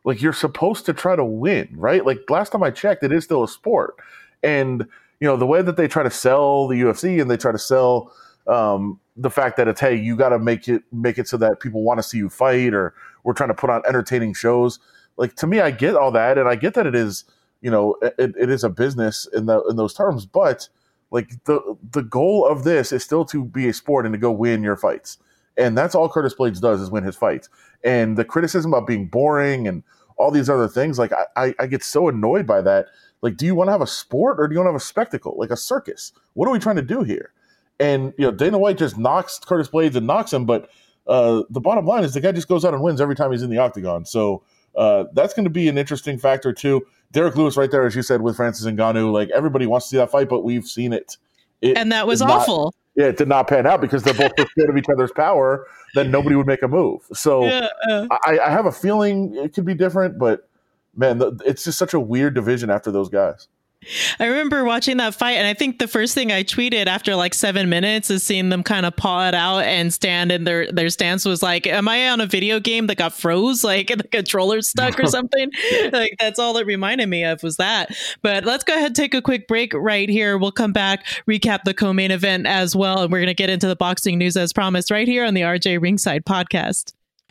like 0.04 0.20
you're 0.20 0.32
supposed 0.32 0.86
to 0.86 0.92
try 0.92 1.16
to 1.16 1.24
win, 1.24 1.68
right? 1.72 2.04
Like 2.04 2.28
last 2.28 2.52
time 2.52 2.62
I 2.62 2.70
checked, 2.70 3.02
it 3.02 3.12
is 3.12 3.24
still 3.24 3.42
a 3.42 3.48
sport. 3.48 3.96
And 4.42 4.86
you 5.20 5.28
know 5.28 5.36
the 5.36 5.46
way 5.46 5.62
that 5.62 5.76
they 5.76 5.88
try 5.88 6.02
to 6.02 6.10
sell 6.10 6.68
the 6.68 6.80
UFC 6.80 7.20
and 7.20 7.30
they 7.30 7.36
try 7.36 7.52
to 7.52 7.58
sell 7.58 8.12
um, 8.46 9.00
the 9.16 9.30
fact 9.30 9.56
that 9.56 9.68
it's 9.68 9.80
hey, 9.80 9.94
you 9.96 10.16
got 10.16 10.30
to 10.30 10.38
make 10.38 10.68
it 10.68 10.82
make 10.92 11.18
it 11.18 11.28
so 11.28 11.36
that 11.38 11.60
people 11.60 11.82
want 11.82 11.98
to 11.98 12.02
see 12.02 12.18
you 12.18 12.28
fight, 12.28 12.74
or 12.74 12.94
we're 13.22 13.32
trying 13.32 13.48
to 13.48 13.54
put 13.54 13.70
on 13.70 13.82
entertaining 13.86 14.34
shows. 14.34 14.78
Like 15.16 15.34
to 15.36 15.46
me, 15.46 15.60
I 15.60 15.70
get 15.70 15.94
all 15.96 16.10
that, 16.12 16.36
and 16.36 16.48
I 16.48 16.56
get 16.56 16.74
that 16.74 16.86
it 16.86 16.94
is 16.94 17.24
you 17.62 17.70
know 17.70 17.96
it, 18.02 18.34
it 18.38 18.50
is 18.50 18.64
a 18.64 18.68
business 18.68 19.26
in 19.32 19.46
the 19.46 19.62
in 19.64 19.76
those 19.76 19.94
terms, 19.94 20.26
but 20.26 20.68
like 21.10 21.30
the 21.44 21.76
the 21.92 22.02
goal 22.02 22.46
of 22.46 22.64
this 22.64 22.92
is 22.92 23.02
still 23.02 23.24
to 23.26 23.44
be 23.44 23.68
a 23.68 23.72
sport 23.72 24.04
and 24.04 24.12
to 24.12 24.18
go 24.18 24.30
win 24.30 24.62
your 24.62 24.76
fights. 24.76 25.18
And 25.56 25.78
that's 25.78 25.94
all 25.94 26.08
Curtis 26.08 26.34
Blaydes 26.34 26.60
does 26.60 26.80
is 26.80 26.90
win 26.90 27.04
his 27.04 27.16
fights. 27.16 27.48
And 27.84 28.16
the 28.16 28.24
criticism 28.24 28.72
about 28.72 28.86
being 28.86 29.06
boring 29.06 29.68
and 29.68 29.82
all 30.16 30.30
these 30.30 30.48
other 30.48 30.68
things, 30.68 30.98
like 30.98 31.12
I, 31.36 31.54
I 31.58 31.66
get 31.66 31.82
so 31.82 32.08
annoyed 32.08 32.46
by 32.46 32.62
that. 32.62 32.86
Like, 33.20 33.36
do 33.36 33.46
you 33.46 33.54
want 33.54 33.68
to 33.68 33.72
have 33.72 33.80
a 33.80 33.86
sport 33.86 34.38
or 34.38 34.48
do 34.48 34.54
you 34.54 34.58
want 34.58 34.68
to 34.68 34.72
have 34.72 34.80
a 34.80 34.84
spectacle, 34.84 35.34
like 35.38 35.50
a 35.50 35.56
circus? 35.56 36.12
What 36.34 36.48
are 36.48 36.52
we 36.52 36.58
trying 36.58 36.76
to 36.76 36.82
do 36.82 37.02
here? 37.02 37.32
And 37.80 38.12
you 38.18 38.26
know, 38.26 38.30
Dana 38.30 38.58
White 38.58 38.78
just 38.78 38.98
knocks 38.98 39.38
Curtis 39.38 39.68
Blaydes 39.68 39.96
and 39.96 40.06
knocks 40.06 40.32
him, 40.32 40.46
but 40.46 40.70
uh, 41.06 41.42
the 41.50 41.60
bottom 41.60 41.86
line 41.86 42.04
is 42.04 42.14
the 42.14 42.20
guy 42.20 42.32
just 42.32 42.48
goes 42.48 42.64
out 42.64 42.74
and 42.74 42.82
wins 42.82 43.00
every 43.00 43.14
time 43.14 43.32
he's 43.32 43.42
in 43.42 43.50
the 43.50 43.58
octagon. 43.58 44.04
So 44.04 44.42
uh, 44.76 45.04
that's 45.12 45.34
going 45.34 45.44
to 45.44 45.50
be 45.50 45.68
an 45.68 45.78
interesting 45.78 46.18
factor 46.18 46.52
too. 46.52 46.86
Derrick 47.12 47.36
Lewis, 47.36 47.56
right 47.56 47.70
there, 47.70 47.86
as 47.86 47.94
you 47.94 48.02
said, 48.02 48.22
with 48.22 48.36
Francis 48.36 48.66
Ngannou, 48.66 49.12
like 49.12 49.30
everybody 49.30 49.66
wants 49.66 49.86
to 49.86 49.90
see 49.90 49.96
that 49.98 50.10
fight, 50.10 50.28
but 50.28 50.42
we've 50.42 50.66
seen 50.66 50.92
it. 50.92 51.16
it 51.60 51.76
and 51.76 51.92
that 51.92 52.06
was 52.06 52.22
awful. 52.22 52.64
Not, 52.64 52.74
yeah, 52.96 53.06
it 53.06 53.16
did 53.16 53.28
not 53.28 53.48
pan 53.48 53.66
out 53.66 53.80
because 53.80 54.02
they're 54.02 54.14
both 54.14 54.32
scared 54.50 54.70
of 54.70 54.76
each 54.76 54.88
other's 54.88 55.12
power 55.12 55.66
Then 55.94 56.10
nobody 56.10 56.36
would 56.36 56.46
make 56.46 56.62
a 56.62 56.68
move. 56.68 57.02
So 57.12 57.44
yeah, 57.44 57.68
uh, 57.88 58.06
I, 58.26 58.38
I, 58.38 58.50
have 58.50 58.66
a 58.66 58.72
feeling 58.72 59.34
it 59.34 59.54
could 59.54 59.64
be 59.64 59.74
different, 59.74 60.18
but 60.18 60.48
man, 60.96 61.18
the, 61.18 61.40
it's 61.44 61.64
just 61.64 61.78
such 61.78 61.94
a 61.94 62.00
weird 62.00 62.34
division 62.34 62.70
after 62.70 62.90
those 62.90 63.08
guys. 63.08 63.48
I 64.20 64.26
remember 64.26 64.64
watching 64.64 64.96
that 64.98 65.14
fight, 65.14 65.32
and 65.32 65.46
I 65.46 65.54
think 65.54 65.78
the 65.78 65.88
first 65.88 66.14
thing 66.14 66.32
I 66.32 66.42
tweeted 66.42 66.86
after 66.86 67.14
like 67.16 67.34
seven 67.34 67.68
minutes 67.68 68.10
is 68.10 68.22
seeing 68.22 68.48
them 68.48 68.62
kind 68.62 68.86
of 68.86 68.96
paw 68.96 69.28
it 69.28 69.34
out 69.34 69.60
and 69.60 69.92
stand 69.92 70.32
in 70.32 70.44
their 70.44 70.70
their 70.70 70.90
stance 70.90 71.24
was 71.24 71.42
like, 71.42 71.66
"Am 71.66 71.88
I 71.88 72.08
on 72.08 72.20
a 72.20 72.26
video 72.26 72.60
game 72.60 72.86
that 72.88 72.96
got 72.96 73.12
froze? 73.12 73.64
Like 73.64 73.88
the 73.96 74.08
controller 74.08 74.60
stuck 74.62 74.98
or 74.98 75.06
something?" 75.08 75.50
like 75.92 76.14
that's 76.18 76.38
all 76.38 76.56
it 76.56 76.66
reminded 76.66 77.08
me 77.08 77.24
of 77.24 77.42
was 77.42 77.56
that. 77.56 77.94
But 78.22 78.44
let's 78.44 78.64
go 78.64 78.74
ahead 78.74 78.86
and 78.88 78.96
take 78.96 79.14
a 79.14 79.22
quick 79.22 79.48
break 79.48 79.72
right 79.74 80.08
here. 80.08 80.38
We'll 80.38 80.52
come 80.52 80.72
back, 80.72 81.04
recap 81.28 81.64
the 81.64 81.74
co-main 81.74 82.10
event 82.10 82.46
as 82.46 82.74
well, 82.74 83.02
and 83.02 83.12
we're 83.12 83.20
gonna 83.20 83.34
get 83.34 83.50
into 83.50 83.68
the 83.68 83.76
boxing 83.76 84.18
news 84.18 84.36
as 84.36 84.52
promised 84.52 84.90
right 84.90 85.08
here 85.08 85.24
on 85.24 85.34
the 85.34 85.42
RJ 85.42 85.80
Ringside 85.80 86.24
podcast. 86.24 86.94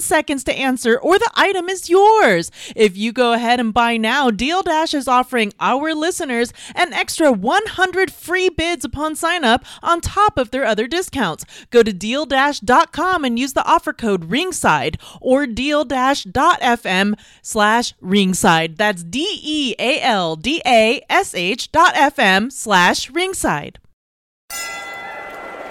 seconds 0.00 0.44
to 0.44 0.56
answer 0.56 0.96
or 0.98 1.18
the 1.18 1.30
item 1.34 1.68
is 1.68 1.90
yours. 1.90 2.50
If 2.76 2.96
you 2.96 3.12
go 3.12 3.32
ahead 3.32 3.58
and 3.58 3.74
buy 3.74 3.96
now, 3.96 4.30
Deal 4.30 4.62
Dash 4.62 4.94
is 4.94 5.08
offering 5.08 5.52
our 5.58 5.94
listeners 5.94 6.52
an 6.76 6.92
extra 6.92 7.32
100 7.32 8.12
free 8.12 8.48
bids 8.48 8.84
upon 8.84 9.16
sign 9.16 9.42
up 9.42 9.64
on 9.82 10.00
top 10.00 10.38
of 10.38 10.52
their 10.52 10.64
other 10.64 10.86
discounts. 10.86 11.44
Go 11.70 11.82
to 11.82 11.92
deal 11.92 12.20
dealdash.com 12.20 13.24
and 13.24 13.38
use 13.38 13.52
the 13.52 13.64
offer 13.64 13.92
code 13.92 14.24
ringside 14.26 14.98
or 15.20 15.46
deal-fm 15.46 17.14
slash 17.42 17.94
ringside. 18.00 18.76
That's 18.76 19.04
D-E-A-L-D-A-S-H 19.04 19.72
dot 21.72 21.94
FM 21.94 22.52
slash 22.52 23.10
ringside. 23.10 23.78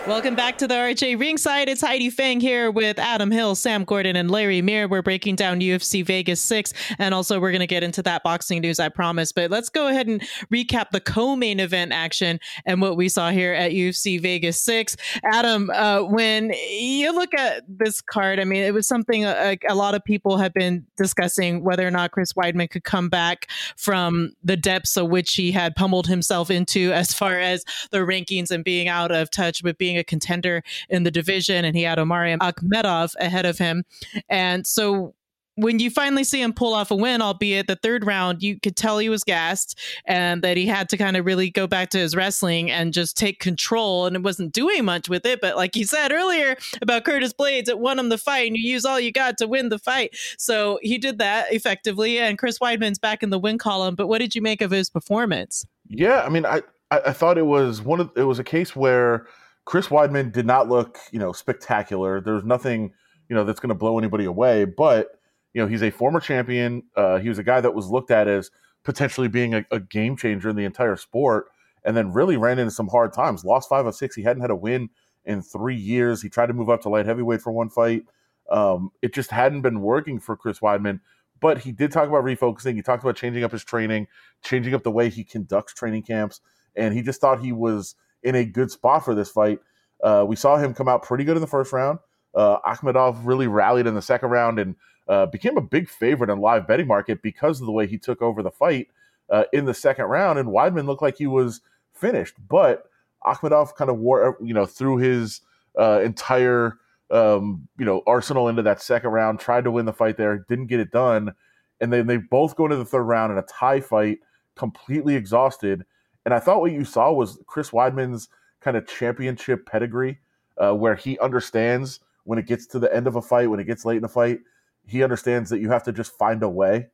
Welcome 0.10 0.34
back 0.34 0.58
to 0.58 0.68
the 0.68 0.74
RJ 0.74 1.20
Ringside. 1.20 1.70
It's 1.70 1.82
Heidi 1.82 2.10
Fang 2.10 2.40
here 2.40 2.72
with 2.72 2.98
Adam 2.98 3.30
Hill, 3.30 3.54
Sam 3.54 3.84
Gordon, 3.84 4.16
and 4.16 4.32
Larry 4.32 4.60
Meir. 4.60 4.88
We're 4.88 5.04
breaking 5.04 5.36
down 5.36 5.60
UFC 5.60 6.04
Vegas 6.04 6.42
6, 6.42 6.74
and 6.98 7.14
also 7.14 7.40
we're 7.40 7.52
going 7.52 7.60
to 7.60 7.68
get 7.68 7.84
into 7.84 8.02
that 8.02 8.24
boxing 8.24 8.62
news, 8.62 8.80
I 8.80 8.90
promise. 8.90 9.32
But 9.32 9.52
let's 9.52 9.70
go 9.70 9.88
ahead 9.88 10.08
and 10.08 10.20
recap 10.52 10.90
the 10.90 11.00
co 11.00 11.36
main 11.36 11.60
event 11.60 11.92
action 11.92 12.40
and 12.66 12.82
what 12.82 12.98
we 12.98 13.08
saw 13.08 13.30
here 13.30 13.54
at 13.54 13.72
UFC 13.72 14.20
Vegas 14.20 14.60
6. 14.64 14.98
Adam, 15.26 15.70
uh, 15.70 16.02
when 16.02 16.54
you 16.72 17.14
look 17.14 17.36
at 17.36 17.62
this 17.68 18.02
card, 18.02 18.40
I 18.40 18.46
mean, 18.46 18.64
it 18.64 18.74
was 18.74 18.88
something 18.88 19.26
a, 19.26 19.60
a 19.70 19.76
lot 19.76 19.94
of 19.94 20.04
people 20.04 20.38
have 20.38 20.56
been 20.56 20.88
discussing 20.98 21.64
whether 21.64 21.88
or 21.88 21.92
not 21.92 22.10
Chris 22.10 22.34
Weidman 22.34 22.72
could 22.72 22.84
come 22.84 23.10
back 23.10 23.46
from 23.78 24.32
the 24.44 24.58
depths 24.58 24.98
of 24.98 25.10
which 25.10 25.36
he 25.36 25.52
had 25.52 25.76
pummeled 25.76 26.08
himself 26.08 26.50
into 26.50 26.92
as 26.94 27.14
far 27.14 27.38
as 27.38 27.64
the 27.92 28.00
rankings 28.00 28.50
and 28.50 28.64
being 28.64 28.88
out 28.88 29.12
of 29.12 29.30
touch 29.30 29.62
with 29.62 29.78
being 29.78 29.99
a 30.00 30.04
contender 30.04 30.64
in 30.90 31.04
the 31.04 31.12
division, 31.12 31.66
and 31.66 31.76
he 31.76 31.84
had 31.84 32.00
Omari 32.00 32.36
Akhmedov 32.36 33.16
ahead 33.20 33.46
of 33.46 33.58
him. 33.58 33.84
And 34.30 34.66
so 34.66 35.14
when 35.60 35.80
you 35.80 35.90
finally 35.90 36.24
see 36.24 36.42
him 36.42 36.54
pull 36.54 36.74
off 36.74 36.90
a 36.90 36.96
win, 36.96 37.22
albeit 37.22 37.68
the 37.68 37.76
third 37.76 38.06
round, 38.06 38.42
you 38.42 38.58
could 38.58 38.78
tell 38.78 38.98
he 38.98 39.10
was 39.10 39.26
gassed 39.26 39.78
and 40.06 40.42
that 40.42 40.56
he 40.56 40.66
had 40.66 40.88
to 40.90 40.98
kind 40.98 41.18
of 41.18 41.26
really 41.26 41.50
go 41.50 41.68
back 41.68 41.90
to 41.90 41.98
his 41.98 42.16
wrestling 42.16 42.72
and 42.72 42.94
just 42.94 43.18
take 43.18 43.40
control. 43.40 44.06
And 44.06 44.16
it 44.16 44.24
wasn't 44.24 44.54
doing 44.54 44.86
much 44.86 45.10
with 45.10 45.26
it. 45.26 45.42
But 45.42 45.58
like 45.58 45.76
you 45.76 45.86
said 45.86 46.14
earlier 46.14 46.56
about 46.82 47.04
Curtis 47.04 47.34
Blaydes, 47.34 47.68
it 47.68 47.80
won 47.80 48.00
him 48.00 48.08
the 48.08 48.18
fight 48.18 48.48
and 48.48 48.56
you 48.56 48.72
use 48.72 48.86
all 48.86 49.00
you 49.00 49.12
got 49.12 49.38
to 49.40 49.48
win 49.48 49.68
the 49.68 49.80
fight. 49.80 50.16
So 50.38 50.80
he 50.82 50.98
did 50.98 51.18
that 51.20 51.54
effectively. 51.54 52.20
And 52.20 52.38
Chris 52.38 52.60
Weidman's 52.60 53.00
back 53.00 53.22
in 53.22 53.30
the 53.30 53.40
win 53.40 53.58
column. 53.58 53.96
But 53.96 54.08
what 54.08 54.20
did 54.20 54.36
you 54.36 54.42
make 54.42 54.62
of 54.62 54.72
his 54.72 54.90
performance? 54.90 55.66
Yeah, 55.90 56.22
I 56.22 56.30
mean, 56.30 56.46
I, 56.46 56.62
I 56.90 57.12
thought 57.12 57.38
it 57.38 57.46
was 57.46 57.82
one 57.82 58.00
of 58.00 58.12
it 58.16 58.24
was 58.24 58.40
a 58.40 58.44
case 58.44 58.76
where 58.76 59.28
Chris 59.70 59.90
Weidman 59.90 60.32
did 60.32 60.48
not 60.48 60.68
look, 60.68 60.98
you 61.12 61.20
know, 61.20 61.32
spectacular. 61.32 62.20
There's 62.20 62.44
nothing, 62.44 62.92
you 63.30 63.36
know, 63.36 63.44
that's 63.44 63.60
going 63.60 63.70
to 63.70 63.76
blow 63.76 64.00
anybody 64.00 64.26
away. 64.26 64.66
But 64.66 65.12
you 65.54 65.62
know, 65.62 65.68
he's 65.68 65.84
a 65.84 65.92
former 65.92 66.20
champion. 66.20 66.82
Uh, 66.96 67.20
he 67.20 67.30
was 67.30 67.38
a 67.38 67.44
guy 67.44 67.62
that 67.62 67.76
was 67.76 67.88
looked 67.88 68.10
at 68.10 68.28
as 68.28 68.50
potentially 68.84 69.28
being 69.28 69.54
a, 69.54 69.64
a, 69.70 69.80
game 69.80 70.18
changer 70.18 70.50
in 70.50 70.56
the 70.56 70.66
entire 70.66 70.96
sport, 70.96 71.50
and 71.86 71.96
then 71.96 72.12
really 72.14 72.36
ran 72.36 72.58
into 72.58 72.72
some 72.72 72.88
hard 72.88 73.14
times. 73.14 73.46
Lost 73.46 73.70
five 73.70 73.86
of 73.86 73.94
six. 73.94 74.16
He 74.16 74.24
hadn't 74.24 74.42
had 74.42 74.50
a 74.50 74.56
win 74.56 74.90
in 75.24 75.44
three 75.44 75.76
years. 75.76 76.24
He 76.24 76.30
tried 76.30 76.48
to 76.48 76.54
move 76.54 76.72
up 76.72 76.82
to 76.82 76.90
light 76.90 77.06
heavyweight 77.06 77.42
for 77.42 77.52
one 77.52 77.70
fight. 77.70 78.06
Um, 78.50 78.90
it 79.04 79.14
just 79.14 79.30
hadn't 79.30 79.62
been 79.62 79.82
working 79.82 80.20
for 80.20 80.36
Chris 80.36 80.62
Weidman. 80.62 81.00
But 81.40 81.60
he 81.60 81.74
did 81.74 81.92
talk 81.92 82.10
about 82.10 82.24
refocusing. 82.24 82.74
He 82.74 82.82
talked 82.82 83.04
about 83.04 83.18
changing 83.18 83.44
up 83.44 83.52
his 83.52 83.64
training, 83.64 84.08
changing 84.44 84.74
up 84.74 84.82
the 84.82 84.90
way 84.90 85.10
he 85.10 85.24
conducts 85.24 85.76
training 85.76 86.02
camps, 86.02 86.42
and 86.76 86.96
he 86.96 87.04
just 87.04 87.22
thought 87.22 87.40
he 87.40 87.52
was 87.52 87.94
in 88.24 88.36
a 88.36 88.46
good 88.46 88.72
spot 88.72 89.06
for 89.06 89.16
this 89.16 89.30
fight. 89.30 89.60
Uh, 90.04 90.26
we 90.28 90.36
saw 90.36 90.58
him 90.58 90.74
come 90.74 90.88
out 90.88 91.04
pretty 91.04 91.24
good 91.24 91.38
in 91.38 91.42
the 91.42 91.48
first 91.48 91.74
round. 91.74 92.00
Uh, 92.34 92.60
Akhmedov 92.62 93.20
really 93.24 93.48
rallied 93.48 93.88
in 93.88 93.96
the 93.96 94.02
second 94.02 94.30
round 94.30 94.60
and 94.60 94.76
uh, 95.08 95.26
became 95.26 95.58
a 95.58 95.62
big 95.62 95.90
favorite 95.90 96.30
in 96.30 96.40
live 96.40 96.68
betting 96.68 96.88
market 96.88 97.22
because 97.22 97.60
of 97.60 97.66
the 97.66 97.72
way 97.72 97.88
he 97.88 97.98
took 97.98 98.22
over 98.22 98.44
the 98.44 98.52
fight 98.52 98.88
uh, 99.30 99.44
in 99.52 99.66
the 99.66 99.74
second 99.74 100.06
round. 100.06 100.40
And 100.40 100.50
Weidman 100.50 100.86
looked 100.86 101.02
like 101.02 101.18
he 101.18 101.28
was 101.28 101.62
finished, 101.94 102.36
but 102.48 102.86
Akhmedov 103.26 103.76
kind 103.76 103.90
of 103.90 103.98
wore, 103.98 104.38
you 104.42 104.54
know, 104.54 104.66
threw 104.66 104.98
his 104.98 105.42
uh, 105.78 106.02
entire, 106.04 106.78
um, 107.12 107.68
you 107.78 107.86
know, 107.86 108.04
arsenal 108.08 108.48
into 108.48 108.62
that 108.62 108.82
second 108.82 109.10
round, 109.10 109.40
tried 109.40 109.64
to 109.64 109.72
win 109.72 109.86
the 109.86 109.94
fight 109.94 110.18
there, 110.18 110.46
didn't 110.48 110.68
get 110.68 110.80
it 110.80 110.92
done. 110.92 111.34
And 111.82 111.92
then 111.92 112.08
they 112.08 112.18
both 112.18 112.56
go 112.56 112.66
into 112.66 112.78
the 112.78 112.86
third 112.86 113.04
round 113.04 113.32
in 113.32 113.38
a 113.38 113.44
tie 113.44 113.82
fight, 113.82 114.20
completely 114.56 115.16
exhausted. 115.16 115.86
And 116.26 116.34
I 116.34 116.40
thought 116.40 116.62
what 116.62 116.72
you 116.72 116.86
saw 116.86 117.12
was 117.12 117.40
Chris 117.48 117.72
Weidman's 117.72 118.30
kind 118.62 118.78
of 118.78 118.88
championship 118.88 119.66
pedigree, 119.66 120.20
uh, 120.58 120.74
where 120.74 120.96
he 120.96 121.18
understands 121.20 122.02
when 122.26 122.38
it 122.38 122.46
gets 122.46 122.66
to 122.68 122.80
the 122.80 122.94
end 122.94 123.08
of 123.08 123.16
a 123.16 123.22
fight, 123.22 123.50
when 123.50 123.60
it 123.60 123.66
gets 123.66 123.86
late 123.86 123.98
in 123.98 124.04
a 124.04 124.10
fight, 124.10 124.40
he 124.86 125.04
understands 125.04 125.50
that 125.50 125.60
you 125.60 125.70
have 125.70 125.84
to 125.84 125.92
just 125.92 126.18
find 126.18 126.44
a 126.44 126.50
way. 126.50 126.88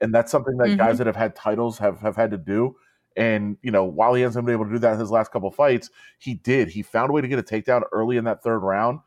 And 0.00 0.14
that's 0.14 0.30
something 0.30 0.56
that 0.58 0.68
mm-hmm. 0.68 0.76
guys 0.76 0.98
that 0.98 1.06
have 1.06 1.16
had 1.16 1.34
titles 1.34 1.78
have, 1.78 2.00
have 2.00 2.16
had 2.16 2.30
to 2.30 2.38
do. 2.38 2.76
And, 3.16 3.56
you 3.62 3.70
know, 3.72 3.84
while 3.84 4.14
he 4.14 4.22
hasn't 4.22 4.46
been 4.46 4.52
able 4.52 4.66
to 4.66 4.70
do 4.70 4.78
that 4.78 4.94
in 4.94 5.00
his 5.00 5.10
last 5.10 5.32
couple 5.32 5.50
fights, 5.50 5.90
he 6.18 6.34
did. 6.34 6.68
He 6.68 6.82
found 6.82 7.10
a 7.10 7.12
way 7.12 7.20
to 7.20 7.28
get 7.28 7.38
a 7.38 7.42
takedown 7.42 7.82
early 7.90 8.16
in 8.16 8.24
that 8.24 8.42
third 8.42 8.60
round. 8.60 9.00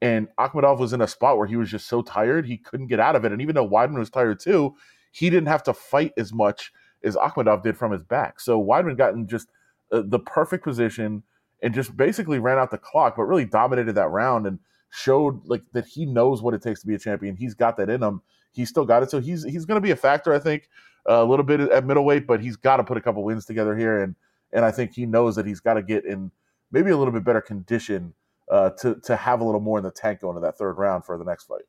And 0.00 0.28
Akhmedov 0.38 0.78
was 0.78 0.94
in 0.94 1.02
a 1.02 1.06
spot 1.06 1.36
where 1.36 1.46
he 1.46 1.56
was 1.56 1.70
just 1.70 1.86
so 1.86 2.00
tired, 2.00 2.46
he 2.46 2.56
couldn't 2.56 2.86
get 2.86 3.00
out 3.00 3.16
of 3.16 3.24
it. 3.26 3.32
And 3.32 3.42
even 3.42 3.54
though 3.54 3.68
Weidman 3.68 3.98
was 3.98 4.08
tired 4.08 4.40
too, 4.40 4.74
he 5.12 5.28
didn't 5.28 5.48
have 5.48 5.62
to 5.64 5.74
fight 5.74 6.12
as 6.16 6.32
much 6.32 6.72
as 7.04 7.16
Akhmedov 7.16 7.62
did 7.62 7.76
from 7.76 7.92
his 7.92 8.02
back. 8.02 8.40
So 8.40 8.62
Weidman 8.62 8.96
got 8.96 9.14
in 9.14 9.26
just 9.26 9.48
uh, 9.92 10.02
the 10.04 10.18
perfect 10.18 10.64
position 10.64 11.22
and 11.62 11.74
just 11.74 11.96
basically 11.96 12.38
ran 12.38 12.58
out 12.58 12.70
the 12.70 12.78
clock, 12.78 13.16
but 13.16 13.24
really 13.24 13.44
dominated 13.44 13.94
that 13.94 14.08
round 14.08 14.46
and 14.46 14.58
showed 14.90 15.40
like 15.46 15.62
that 15.72 15.86
he 15.86 16.06
knows 16.06 16.42
what 16.42 16.54
it 16.54 16.62
takes 16.62 16.80
to 16.80 16.86
be 16.86 16.94
a 16.94 16.98
champion. 16.98 17.36
He's 17.36 17.54
got 17.54 17.76
that 17.76 17.88
in 17.90 18.02
him. 18.02 18.22
He's 18.52 18.68
still 18.68 18.84
got 18.84 19.02
it. 19.02 19.10
So 19.10 19.20
he's 19.20 19.44
he's 19.44 19.64
going 19.64 19.76
to 19.76 19.84
be 19.84 19.92
a 19.92 19.96
factor, 19.96 20.34
I 20.34 20.38
think, 20.38 20.68
uh, 21.08 21.22
a 21.22 21.24
little 21.24 21.44
bit 21.44 21.60
at 21.60 21.84
middleweight, 21.84 22.26
but 22.26 22.40
he's 22.40 22.56
got 22.56 22.78
to 22.78 22.84
put 22.84 22.96
a 22.96 23.00
couple 23.00 23.22
wins 23.22 23.44
together 23.44 23.76
here, 23.76 24.02
and 24.02 24.14
and 24.52 24.64
I 24.64 24.70
think 24.70 24.94
he 24.94 25.06
knows 25.06 25.36
that 25.36 25.46
he's 25.46 25.60
got 25.60 25.74
to 25.74 25.82
get 25.82 26.04
in 26.04 26.30
maybe 26.72 26.90
a 26.90 26.96
little 26.96 27.12
bit 27.12 27.24
better 27.24 27.40
condition 27.40 28.14
uh, 28.50 28.70
to 28.70 28.96
to 29.04 29.16
have 29.16 29.40
a 29.40 29.44
little 29.44 29.60
more 29.60 29.78
in 29.78 29.84
the 29.84 29.90
tank 29.90 30.20
going 30.20 30.34
to 30.34 30.40
that 30.40 30.58
third 30.58 30.74
round 30.74 31.04
for 31.04 31.16
the 31.16 31.24
next 31.24 31.44
fight. 31.44 31.62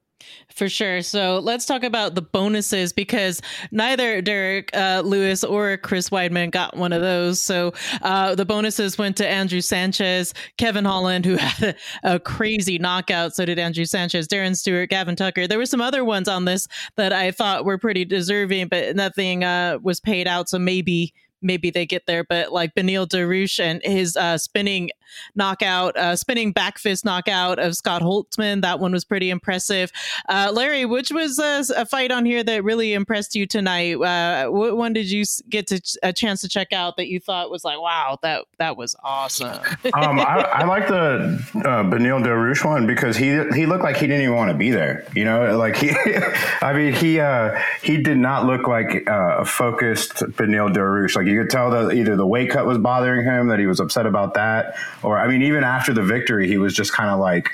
For 0.53 0.67
sure. 0.67 1.01
So 1.01 1.39
let's 1.39 1.65
talk 1.65 1.83
about 1.83 2.15
the 2.15 2.21
bonuses 2.21 2.93
because 2.93 3.41
neither 3.71 4.21
Derrick 4.21 4.69
uh, 4.75 5.01
Lewis 5.03 5.43
or 5.43 5.77
Chris 5.77 6.09
Weidman 6.09 6.51
got 6.51 6.75
one 6.75 6.93
of 6.93 7.01
those. 7.01 7.41
So 7.41 7.73
uh, 8.01 8.35
the 8.35 8.45
bonuses 8.45 8.97
went 8.97 9.17
to 9.17 9.27
Andrew 9.27 9.61
Sanchez, 9.61 10.33
Kevin 10.57 10.85
Holland, 10.85 11.25
who 11.25 11.35
had 11.37 11.75
a, 12.03 12.19
crazy 12.19 12.77
knockout. 12.77 13.33
So 13.33 13.45
did 13.45 13.59
Andrew 13.59 13.85
Sanchez, 13.85 14.27
Darren 14.27 14.55
Stewart, 14.55 14.89
Gavin 14.89 15.15
Tucker. 15.15 15.47
There 15.47 15.57
were 15.57 15.65
some 15.65 15.81
other 15.81 16.03
ones 16.03 16.27
on 16.27 16.45
this 16.45 16.67
that 16.97 17.13
I 17.13 17.31
thought 17.31 17.65
were 17.65 17.77
pretty 17.77 18.05
deserving, 18.05 18.67
but 18.67 18.95
nothing 18.95 19.43
uh, 19.43 19.79
was 19.81 19.99
paid 19.99 20.27
out. 20.27 20.49
So 20.49 20.59
maybe 20.59 21.13
maybe 21.41 21.71
they 21.71 21.85
get 21.85 22.05
there, 22.05 22.23
but 22.23 22.51
like 22.51 22.75
Beneil 22.75 23.07
Dariush 23.07 23.59
and 23.59 23.81
his 23.83 24.15
uh, 24.15 24.37
spinning 24.37 24.91
knockout, 25.35 25.95
uh, 25.97 26.15
spinning 26.15 26.51
back 26.51 26.77
fist 26.77 27.05
knockout 27.05 27.59
of 27.59 27.75
Scott 27.75 28.01
Holtzman, 28.01 28.61
that 28.61 28.79
one 28.79 28.91
was 28.91 29.05
pretty 29.05 29.29
impressive. 29.29 29.91
Uh, 30.27 30.51
Larry, 30.53 30.85
which 30.85 31.11
was 31.11 31.39
a, 31.39 31.63
a, 31.75 31.85
fight 31.85 32.11
on 32.11 32.25
here 32.25 32.43
that 32.43 32.63
really 32.63 32.93
impressed 32.93 33.35
you 33.35 33.45
tonight? 33.45 33.95
Uh, 33.95 34.47
what 34.49 34.77
one 34.77 34.93
did 34.93 35.09
you 35.09 35.23
get 35.49 35.67
to, 35.67 35.81
a 36.03 36.13
chance 36.13 36.41
to 36.41 36.47
check 36.47 36.73
out 36.73 36.97
that 36.97 37.07
you 37.07 37.19
thought 37.19 37.51
was 37.51 37.63
like, 37.63 37.79
wow, 37.79 38.17
that 38.21 38.45
that 38.57 38.77
was 38.77 38.95
awesome? 39.03 39.59
um, 39.93 40.19
I, 40.19 40.47
I 40.53 40.65
like 40.65 40.87
the 40.87 41.43
uh, 41.55 41.83
Beneil 41.83 42.23
Dariush 42.23 42.63
one 42.65 42.87
because 42.87 43.17
he 43.17 43.27
he 43.53 43.65
looked 43.65 43.83
like 43.83 43.97
he 43.97 44.07
didn't 44.07 44.23
even 44.23 44.35
want 44.35 44.51
to 44.51 44.57
be 44.57 44.71
there. 44.71 45.05
You 45.15 45.25
know, 45.25 45.57
like 45.57 45.75
he, 45.75 45.91
I 46.61 46.73
mean, 46.73 46.93
he 46.93 47.19
uh, 47.19 47.59
he 47.81 48.01
did 48.01 48.17
not 48.17 48.45
look 48.45 48.67
like 48.67 49.09
uh, 49.09 49.39
a 49.39 49.45
focused 49.45 50.15
Beneil 50.15 50.73
Dariush. 50.73 51.15
Like 51.15 51.27
you 51.27 51.41
could 51.41 51.49
tell 51.49 51.71
that 51.71 51.93
either 51.95 52.15
the 52.15 52.27
weight 52.27 52.49
cut 52.49 52.65
was 52.65 52.77
bothering 52.77 53.25
him, 53.25 53.47
that 53.47 53.59
he 53.59 53.65
was 53.65 53.79
upset 53.79 54.05
about 54.05 54.35
that, 54.35 54.75
or 55.03 55.17
I 55.19 55.27
mean, 55.27 55.41
even 55.43 55.63
after 55.63 55.93
the 55.93 56.03
victory, 56.03 56.47
he 56.47 56.57
was 56.57 56.73
just 56.73 56.93
kind 56.93 57.09
of 57.09 57.19
like 57.19 57.51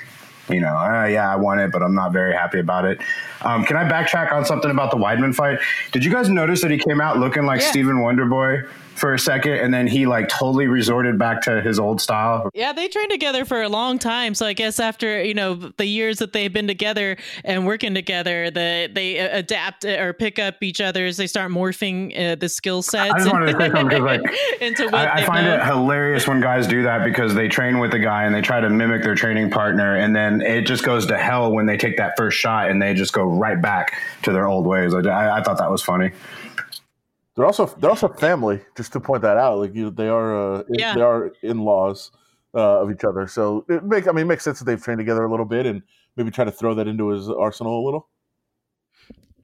you 0.50 0.60
know, 0.60 0.78
uh, 0.78 1.04
yeah, 1.04 1.30
I 1.30 1.36
won 1.36 1.58
it, 1.58 1.70
but 1.72 1.82
I'm 1.82 1.94
not 1.94 2.10
very 2.10 2.32
happy 2.32 2.58
about 2.58 2.86
it. 2.86 2.98
Um, 3.42 3.64
can 3.66 3.76
I 3.76 3.84
backtrack 3.84 4.32
on 4.32 4.46
something 4.46 4.70
about 4.70 4.90
the 4.90 4.96
Weidman 4.96 5.34
fight? 5.34 5.58
Did 5.92 6.02
you 6.06 6.10
guys 6.10 6.30
notice 6.30 6.62
that 6.62 6.70
he 6.70 6.78
came 6.78 7.02
out 7.02 7.18
looking 7.18 7.44
like 7.44 7.60
Yeah. 7.60 7.68
Stephen 7.70 7.96
Wonderboy 7.96 8.66
for 8.98 9.14
a 9.14 9.18
second, 9.18 9.54
and 9.54 9.72
then 9.72 9.86
he 9.86 10.06
like 10.06 10.28
totally 10.28 10.66
resorted 10.66 11.18
back 11.18 11.42
to 11.42 11.60
his 11.60 11.78
old 11.78 12.00
style? 12.00 12.50
Yeah, 12.54 12.72
they 12.72 12.88
trained 12.88 13.10
together 13.10 13.44
for 13.44 13.62
a 13.62 13.68
long 13.68 13.98
time. 13.98 14.34
So 14.34 14.46
I 14.46 14.52
guess 14.52 14.80
after 14.80 15.22
you 15.22 15.34
know 15.34 15.54
the 15.54 15.86
years 15.86 16.18
that 16.18 16.32
they've 16.32 16.52
been 16.52 16.66
together 16.66 17.16
and 17.44 17.66
working 17.66 17.94
together, 17.94 18.50
the 18.50 18.90
they 18.92 19.20
uh, 19.20 19.38
adapt 19.38 19.84
or 19.84 20.12
pick 20.12 20.38
up 20.38 20.62
each 20.62 20.80
other's. 20.80 21.16
They 21.16 21.26
start 21.26 21.50
morphing 21.50 22.18
uh, 22.18 22.34
the 22.34 22.48
skill 22.48 22.82
sets. 22.82 23.12
I 23.14 23.18
just 23.18 23.32
wanted 23.32 23.52
to 23.52 23.52
say 23.52 23.70
something 23.70 23.88
because 23.88 24.00
like 24.00 24.20
into 24.60 24.84
what 24.84 24.94
I, 24.94 25.22
I 25.22 25.24
find 25.24 25.46
know. 25.46 25.54
it 25.54 25.64
hilarious 25.64 26.26
when 26.26 26.40
guys 26.40 26.66
do 26.66 26.82
that 26.82 27.04
because 27.04 27.34
they 27.34 27.48
train 27.48 27.78
with 27.78 27.94
a 27.94 27.98
guy 27.98 28.24
and 28.24 28.34
they 28.34 28.42
try 28.42 28.60
to 28.60 28.68
mimic 28.68 29.02
their 29.02 29.14
training 29.14 29.50
partner, 29.50 29.96
and 29.96 30.14
then 30.14 30.40
it 30.40 30.62
just 30.62 30.84
goes 30.84 31.06
to 31.06 31.16
hell 31.16 31.52
when 31.52 31.66
they 31.66 31.76
take 31.76 31.96
that 31.98 32.14
first 32.16 32.38
shot 32.38 32.70
and 32.70 32.82
they 32.82 32.94
just 32.94 33.12
go 33.12 33.24
right 33.24 33.60
back 33.60 33.98
to 34.22 34.32
their 34.32 34.46
old 34.46 34.66
ways. 34.66 34.94
I, 34.94 35.00
I, 35.00 35.38
I 35.38 35.42
thought 35.42 35.58
that 35.58 35.70
was 35.70 35.82
funny. 35.82 36.12
They're 37.38 37.46
also 37.46 37.66
they're 37.66 37.90
also 37.90 38.08
family. 38.08 38.60
Just 38.76 38.92
to 38.94 39.00
point 39.00 39.22
that 39.22 39.36
out, 39.36 39.60
like 39.60 39.72
you, 39.72 39.90
they 39.90 40.08
are 40.08 40.56
uh, 40.56 40.64
Yeah. 40.68 40.92
they 40.96 41.02
are 41.02 41.30
in 41.42 41.60
laws 41.60 42.10
uh, 42.52 42.82
of 42.82 42.90
each 42.90 43.04
other. 43.04 43.28
So 43.28 43.64
it 43.68 43.84
make 43.84 44.08
I 44.08 44.10
mean 44.10 44.22
it 44.22 44.28
makes 44.28 44.42
sense 44.42 44.58
that 44.58 44.64
they've 44.64 44.82
trained 44.82 44.98
together 44.98 45.24
a 45.24 45.30
little 45.30 45.46
bit 45.46 45.64
and 45.64 45.80
maybe 46.16 46.32
try 46.32 46.44
to 46.44 46.50
throw 46.50 46.74
that 46.74 46.88
into 46.88 47.10
his 47.10 47.30
arsenal 47.30 47.78
a 47.80 47.84
little. 47.84 48.08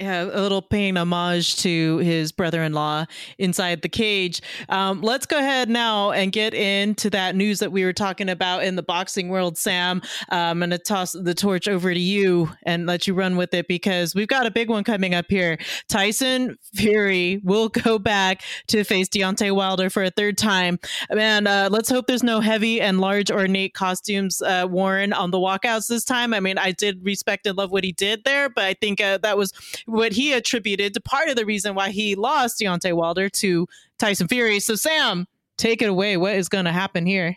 Yeah, 0.01 0.25
a 0.25 0.41
little 0.41 0.61
paying 0.61 0.97
homage 0.97 1.55
to 1.59 1.99
his 1.99 2.33
brother-in-law 2.33 3.07
inside 3.39 3.83
the 3.83 3.89
cage. 3.89 4.43
Um, 4.69 5.03
let's 5.03 5.25
go 5.25 5.39
ahead 5.39 5.69
now 5.69 6.11
and 6.11 6.33
get 6.33 6.53
into 6.53 7.11
that 7.11 7.37
news 7.37 7.61
that 7.61 7.71
we 7.71 7.85
were 7.85 7.93
talking 7.93 8.29
about 8.29 8.65
in 8.65 8.75
the 8.75 8.83
boxing 8.83 9.29
world. 9.29 9.57
Sam, 9.57 10.03
uh, 10.33 10.35
I'm 10.35 10.59
going 10.59 10.71
to 10.71 10.79
toss 10.79 11.13
the 11.13 11.33
torch 11.33 11.69
over 11.69 11.95
to 11.95 12.01
you 12.01 12.51
and 12.65 12.87
let 12.87 13.07
you 13.07 13.15
run 13.15 13.37
with 13.37 13.55
it 13.55 13.69
because 13.69 14.17
we've 14.17 14.27
got 14.27 14.47
a 14.47 14.51
big 14.51 14.69
one 14.69 14.83
coming 14.83 15.15
up 15.15 15.27
here. 15.29 15.59
Tyson 15.89 16.57
Fury 16.75 17.41
will 17.45 17.69
go 17.69 17.97
back 17.97 18.43
to 18.67 18.83
face 18.83 19.09
Deontay 19.09 19.55
Wilder 19.55 19.91
for 19.91 20.03
a 20.03 20.11
third 20.11 20.37
time. 20.37 20.81
Man, 21.13 21.47
uh, 21.47 21.69
let's 21.71 21.89
hope 21.89 22.09
there's 22.09 22.25
no 22.25 22.41
heavy 22.41 22.81
and 22.81 23.01
large 23.01 23.31
ornate 23.31 23.75
costumes 23.75 24.43
uh, 24.43 24.67
worn 24.69 25.13
on 25.13 25.31
the 25.31 25.39
walkouts 25.39 25.87
this 25.87 26.05
time. 26.05 26.35
I 26.35 26.41
mean, 26.41 26.59
I 26.59 26.73
did 26.73 27.05
respect 27.05 27.47
and 27.47 27.57
love 27.57 27.71
what 27.71 27.85
he 27.85 27.93
did 27.93 28.25
there, 28.25 28.49
but 28.49 28.65
I 28.65 28.75
think 28.75 29.01
uh, 29.01 29.19
that 29.19 29.39
was 29.39 29.53
what 29.87 30.12
he 30.12 30.33
attributed 30.33 30.95
to 30.95 31.00
part 31.00 31.29
of 31.29 31.37
the 31.37 31.45
reason 31.45 31.75
why 31.75 31.91
he 31.91 32.14
lost 32.14 32.61
Deontay 32.61 32.95
Wilder 32.95 33.29
to 33.29 33.67
Tyson 33.99 34.29
Fury. 34.29 34.61
So, 34.61 34.75
Sam, 34.75 35.26
take 35.57 35.83
it 35.83 35.88
away. 35.88 36.17
What 36.17 36.35
is 36.35 36.49
going 36.49 36.64
to 36.64 36.73
happen 36.73 37.07
here? 37.07 37.37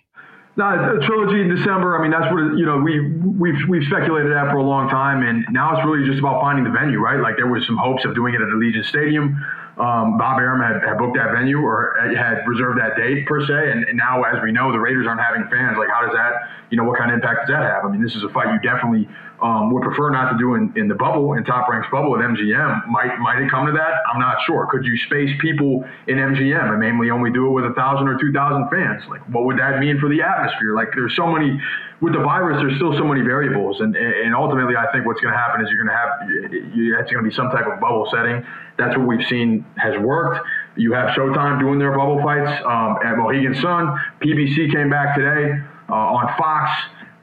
No, 0.57 0.65
trilogy 1.05 1.41
in 1.41 1.55
December. 1.55 1.99
I 1.99 2.01
mean, 2.01 2.09
that's 2.09 2.33
what 2.33 2.57
you 2.57 2.65
know. 2.65 2.77
We 2.77 2.99
we've 2.99 3.61
we've 3.69 3.83
speculated 3.83 4.33
that 4.33 4.49
for 4.49 4.57
a 4.57 4.63
long 4.63 4.89
time, 4.89 5.21
and 5.21 5.45
now 5.51 5.77
it's 5.77 5.85
really 5.85 6.03
just 6.07 6.17
about 6.17 6.41
finding 6.41 6.63
the 6.65 6.71
venue, 6.71 6.97
right? 6.97 7.21
Like 7.21 7.35
there 7.37 7.45
was 7.45 7.63
some 7.67 7.77
hopes 7.77 8.03
of 8.05 8.15
doing 8.15 8.33
it 8.33 8.41
at 8.41 8.47
Allegiant 8.47 8.85
Stadium. 8.85 9.37
Um, 9.77 10.17
Bob 10.17 10.41
Arum 10.41 10.57
had, 10.57 10.81
had 10.81 10.97
booked 10.97 11.17
that 11.17 11.31
venue 11.37 11.61
or 11.61 11.93
had 12.17 12.41
reserved 12.49 12.81
that 12.81 12.97
date 12.97 13.27
per 13.27 13.45
se, 13.45 13.71
and, 13.71 13.85
and 13.85 13.95
now, 13.95 14.23
as 14.23 14.41
we 14.41 14.51
know, 14.51 14.71
the 14.71 14.79
Raiders 14.79 15.05
aren't 15.05 15.21
having 15.21 15.45
fans. 15.53 15.77
Like, 15.77 15.89
how 15.93 16.01
does 16.01 16.17
that, 16.17 16.49
you 16.71 16.77
know, 16.77 16.83
what 16.83 16.97
kind 16.97 17.11
of 17.11 17.15
impact 17.15 17.45
does 17.45 17.53
that 17.53 17.61
have? 17.61 17.85
I 17.85 17.89
mean, 17.89 18.01
this 18.01 18.15
is 18.15 18.23
a 18.23 18.29
fight 18.33 18.49
you 18.49 18.57
definitely 18.65 19.05
um, 19.41 19.71
would 19.71 19.83
prefer 19.83 20.09
not 20.09 20.31
to 20.33 20.37
do 20.37 20.55
in, 20.55 20.73
in 20.75 20.87
the 20.87 20.95
bubble, 20.95 21.33
in 21.33 21.43
Top 21.45 21.69
Rank's 21.69 21.87
bubble 21.91 22.17
at 22.17 22.21
MGM. 22.25 22.87
Might 22.87 23.19
might 23.19 23.37
it 23.37 23.51
come 23.51 23.67
to 23.67 23.71
that? 23.73 24.01
I'm 24.11 24.19
not 24.19 24.37
sure. 24.47 24.65
Could 24.65 24.83
you 24.83 24.97
space 25.05 25.29
people 25.41 25.85
in 26.07 26.17
MGM 26.17 26.73
and 26.73 26.79
mainly 26.79 27.11
only 27.11 27.29
do 27.29 27.45
it 27.45 27.51
with 27.51 27.65
a 27.65 27.73
thousand 27.77 28.07
or 28.07 28.17
two 28.17 28.33
thousand 28.33 28.69
fans? 28.69 29.03
Like, 29.09 29.21
what 29.29 29.45
would 29.45 29.59
that 29.59 29.77
mean 29.77 29.99
for 29.99 30.09
the 30.09 30.21
atmosphere? 30.21 30.73
Like, 30.73 30.89
there's 30.95 31.15
so 31.15 31.29
many 31.29 31.61
with 32.01 32.13
the 32.13 32.21
virus. 32.25 32.57
There's 32.61 32.75
still 32.77 32.97
so 32.97 33.05
many 33.05 33.21
variables, 33.21 33.79
and 33.79 33.95
and 33.95 34.33
ultimately, 34.33 34.75
I 34.75 34.89
think 34.91 35.05
what's 35.05 35.21
going 35.21 35.33
to 35.33 35.39
happen 35.39 35.61
is 35.61 35.69
you're 35.69 35.85
going 35.85 35.93
to 35.93 35.99
have 36.01 36.09
it's 36.33 37.11
going 37.11 37.23
to 37.23 37.29
be 37.29 37.35
some 37.35 37.53
type 37.53 37.69
of 37.69 37.79
bubble 37.79 38.09
setting. 38.09 38.41
That's 38.77 38.97
what 38.97 39.07
we've 39.07 39.25
seen 39.27 39.65
has 39.77 39.97
worked. 39.99 40.45
You 40.75 40.93
have 40.93 41.09
Showtime 41.09 41.59
doing 41.59 41.79
their 41.79 41.97
bubble 41.97 42.21
fights 42.21 42.61
um, 42.65 42.97
at 43.03 43.17
Mohegan 43.17 43.55
Sun. 43.55 43.99
PBC 44.21 44.71
came 44.71 44.89
back 44.89 45.15
today 45.15 45.59
uh, 45.89 45.93
on 45.93 46.37
Fox 46.37 46.69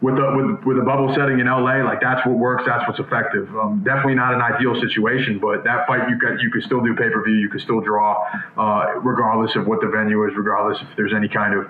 with 0.04 0.18
a, 0.18 0.36
with, 0.36 0.64
with 0.66 0.76
the 0.76 0.84
bubble 0.84 1.14
setting 1.14 1.40
in 1.40 1.46
LA, 1.46 1.80
like 1.82 2.00
that's 2.00 2.26
what 2.26 2.36
works, 2.36 2.64
that's 2.66 2.86
what's 2.86 3.00
effective. 3.00 3.48
Um, 3.56 3.82
definitely 3.84 4.16
not 4.16 4.34
an 4.34 4.42
ideal 4.42 4.78
situation, 4.78 5.38
but 5.38 5.64
that 5.64 5.86
fight 5.86 6.10
you 6.10 6.18
could 6.18 6.40
you 6.42 6.50
could 6.50 6.62
still 6.62 6.82
do 6.82 6.94
pay 6.94 7.08
per 7.08 7.24
view, 7.24 7.36
you 7.36 7.48
could 7.48 7.62
still 7.62 7.80
draw, 7.80 8.20
uh, 8.58 9.00
regardless 9.00 9.56
of 9.56 9.66
what 9.66 9.80
the 9.80 9.88
venue 9.88 10.26
is, 10.28 10.36
regardless 10.36 10.78
if 10.82 10.88
there's 10.96 11.14
any 11.16 11.28
kind 11.28 11.54
of 11.54 11.66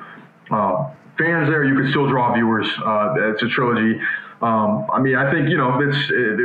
uh, 0.50 0.90
fans 1.16 1.48
there, 1.48 1.62
you 1.64 1.76
could 1.76 1.90
still 1.90 2.08
draw 2.08 2.34
viewers. 2.34 2.66
Uh, 2.84 3.14
it's 3.30 3.42
a 3.42 3.48
trilogy. 3.48 4.00
Um, 4.42 4.86
I 4.92 5.00
mean, 5.00 5.16
I 5.16 5.30
think 5.30 5.48
you 5.48 5.56
know 5.56 5.80
it's 5.80 5.96
it, 6.10 6.40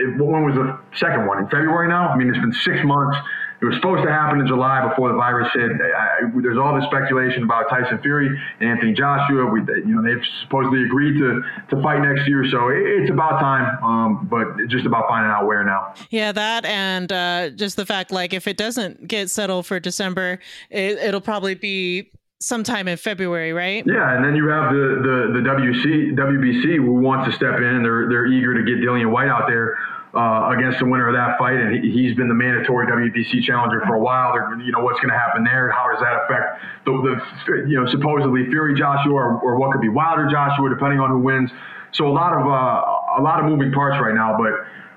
it, 0.00 0.20
when 0.20 0.44
was 0.44 0.54
the 0.54 0.78
second 0.96 1.26
one 1.26 1.38
in 1.38 1.44
February 1.44 1.88
now? 1.88 2.08
I 2.08 2.16
mean, 2.16 2.28
it's 2.28 2.38
been 2.38 2.52
six 2.52 2.78
months. 2.84 3.16
It 3.60 3.66
was 3.66 3.76
supposed 3.76 4.04
to 4.04 4.10
happen 4.10 4.40
in 4.40 4.46
July 4.46 4.86
before 4.86 5.08
the 5.08 5.14
virus 5.16 5.48
hit. 5.54 5.70
I, 5.72 6.28
there's 6.42 6.58
all 6.58 6.74
this 6.74 6.84
speculation 6.84 7.44
about 7.44 7.70
Tyson 7.70 7.98
Fury 8.02 8.28
and 8.60 8.68
Anthony 8.68 8.92
Joshua. 8.92 9.46
We, 9.46 9.60
you 9.60 9.94
know, 9.94 10.02
they've 10.02 10.22
supposedly 10.42 10.84
agreed 10.84 11.18
to 11.18 11.40
to 11.70 11.82
fight 11.82 12.02
next 12.02 12.28
year, 12.28 12.44
so 12.50 12.68
it, 12.68 12.78
it's 12.78 13.10
about 13.10 13.40
time. 13.40 13.82
Um, 13.82 14.28
but 14.30 14.60
it's 14.60 14.72
just 14.72 14.84
about 14.84 15.08
finding 15.08 15.30
out 15.30 15.46
where 15.46 15.64
now. 15.64 15.94
Yeah, 16.10 16.32
that 16.32 16.66
and 16.66 17.10
uh, 17.10 17.50
just 17.50 17.76
the 17.76 17.86
fact, 17.86 18.10
like, 18.10 18.34
if 18.34 18.46
it 18.46 18.56
doesn't 18.56 19.06
get 19.08 19.30
settled 19.30 19.66
for 19.66 19.80
December, 19.80 20.40
it, 20.68 20.98
it'll 20.98 21.22
probably 21.22 21.54
be 21.54 22.10
sometime 22.44 22.86
in 22.88 22.96
February, 22.96 23.52
right? 23.52 23.84
Yeah, 23.86 24.14
and 24.14 24.24
then 24.24 24.36
you 24.36 24.48
have 24.48 24.72
the 24.72 24.86
the, 25.00 25.40
the 25.40 25.42
WC 25.48 26.12
WBC 26.12 26.76
who 26.76 26.92
wants 27.00 27.30
to 27.30 27.32
step 27.34 27.56
in. 27.56 27.64
and 27.64 27.84
They're 27.84 28.08
they're 28.08 28.26
eager 28.26 28.54
to 28.54 28.62
get 28.62 28.84
Dillian 28.84 29.10
Whyte 29.10 29.28
out 29.28 29.48
there 29.48 29.76
uh, 30.14 30.52
against 30.56 30.78
the 30.78 30.86
winner 30.86 31.08
of 31.08 31.14
that 31.14 31.38
fight, 31.38 31.56
and 31.56 31.74
he, 31.74 31.90
he's 31.90 32.14
been 32.14 32.28
the 32.28 32.34
mandatory 32.34 32.86
WBC 32.86 33.42
challenger 33.42 33.80
for 33.86 33.94
a 33.96 34.00
while. 34.00 34.32
They're, 34.32 34.60
you 34.60 34.72
know 34.72 34.80
what's 34.80 35.00
going 35.00 35.10
to 35.10 35.18
happen 35.18 35.42
there? 35.42 35.70
How 35.72 35.90
does 35.90 36.00
that 36.00 36.14
affect 36.24 36.60
the, 36.84 36.92
the 36.92 37.68
you 37.68 37.80
know 37.80 37.90
supposedly 37.90 38.44
Fury 38.46 38.78
Joshua 38.78 39.14
or, 39.14 39.40
or 39.40 39.58
what 39.58 39.72
could 39.72 39.80
be 39.80 39.88
Wilder 39.88 40.28
Joshua, 40.30 40.68
depending 40.68 41.00
on 41.00 41.10
who 41.10 41.18
wins. 41.18 41.50
So 41.92 42.06
a 42.08 42.12
lot 42.12 42.34
of 42.34 42.46
uh, 42.46 43.20
a 43.20 43.22
lot 43.22 43.40
of 43.40 43.46
moving 43.46 43.72
parts 43.72 44.00
right 44.00 44.14
now, 44.14 44.36
but. 44.36 44.52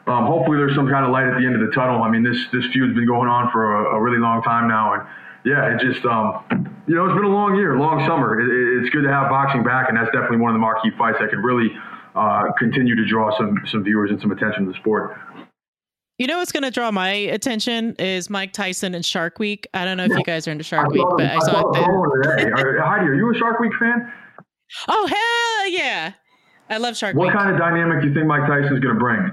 Um, 0.08 0.26
hopefully, 0.26 0.56
there's 0.56 0.74
some 0.74 0.88
kind 0.88 1.04
of 1.04 1.12
light 1.12 1.28
at 1.28 1.38
the 1.38 1.46
end 1.46 1.54
of 1.54 1.60
the 1.60 1.76
tunnel. 1.76 2.02
I 2.02 2.10
mean, 2.10 2.24
this 2.24 2.38
this 2.54 2.64
feud's 2.72 2.96
been 2.96 3.06
going 3.06 3.28
on 3.28 3.52
for 3.52 3.76
a, 3.76 3.98
a 3.98 4.02
really 4.02 4.20
long 4.20 4.42
time 4.42 4.70
now, 4.70 4.94
and 4.94 5.04
yeah, 5.48 5.74
it 5.74 5.80
just 5.80 6.04
um, 6.06 6.44
you 6.88 6.96
know, 6.96 7.06
it's 7.06 7.16
been 7.16 7.24
a 7.24 7.30
long 7.30 7.56
year, 7.56 7.80
long 7.80 8.06
summer. 8.06 8.40
It, 8.40 8.48
it- 8.52 8.84
it's 8.84 8.90
good 8.94 9.04
to 9.04 9.10
have 9.12 9.30
boxing 9.30 9.64
back, 9.64 9.88
and 9.90 9.98
that's 9.98 10.12
definitely 10.12 10.38
one 10.44 10.52
of 10.52 10.56
the 10.56 10.60
marquee 10.60 10.92
fights 10.98 11.18
that 11.20 11.30
could 11.30 11.40
really 11.44 11.72
uh, 12.16 12.52
continue 12.60 12.96
to 12.96 13.06
draw 13.06 13.36
some 13.38 13.56
some 13.72 13.84
viewers 13.84 14.12
and 14.12 14.20
some 14.20 14.32
attention 14.32 14.66
to 14.66 14.72
the 14.72 14.78
sport. 14.78 15.18
You 16.18 16.26
know 16.26 16.38
what's 16.40 16.52
going 16.52 16.64
to 16.64 16.72
draw 16.72 16.90
my 16.90 17.10
attention 17.10 17.94
is 18.00 18.28
Mike 18.30 18.52
Tyson 18.52 18.96
and 18.96 19.06
Shark 19.06 19.38
Week. 19.38 19.68
I 19.76 19.86
don't 19.86 19.98
know 19.98 20.06
if 20.06 20.12
you 20.18 20.24
guys 20.24 20.48
are 20.48 20.52
into 20.52 20.64
Shark 20.64 20.90
Week, 20.90 21.06
but 21.16 21.28
I 21.28 21.38
saw 21.40 21.60
it 21.60 21.74
the 21.74 21.80
there. 21.80 21.88
promo 21.88 22.24
today. 22.24 22.50
Are- 22.52 22.82
Heidi, 22.82 23.06
are 23.06 23.14
you 23.14 23.32
a 23.32 23.38
Shark 23.38 23.60
Week 23.60 23.72
fan? 23.80 24.12
Oh 24.88 25.06
hell 25.08 25.70
yeah! 25.72 26.14
I 26.70 26.78
love 26.78 26.98
Shark 26.98 27.16
What 27.16 27.28
Week. 27.28 27.36
What 27.36 27.44
kind 27.44 27.54
of 27.54 27.60
dynamic 27.60 28.02
do 28.02 28.08
you 28.10 28.14
think 28.16 28.26
Mike 28.26 28.48
Tyson's 28.48 28.80
going 28.80 28.96
to 28.96 29.00
bring? 29.00 29.32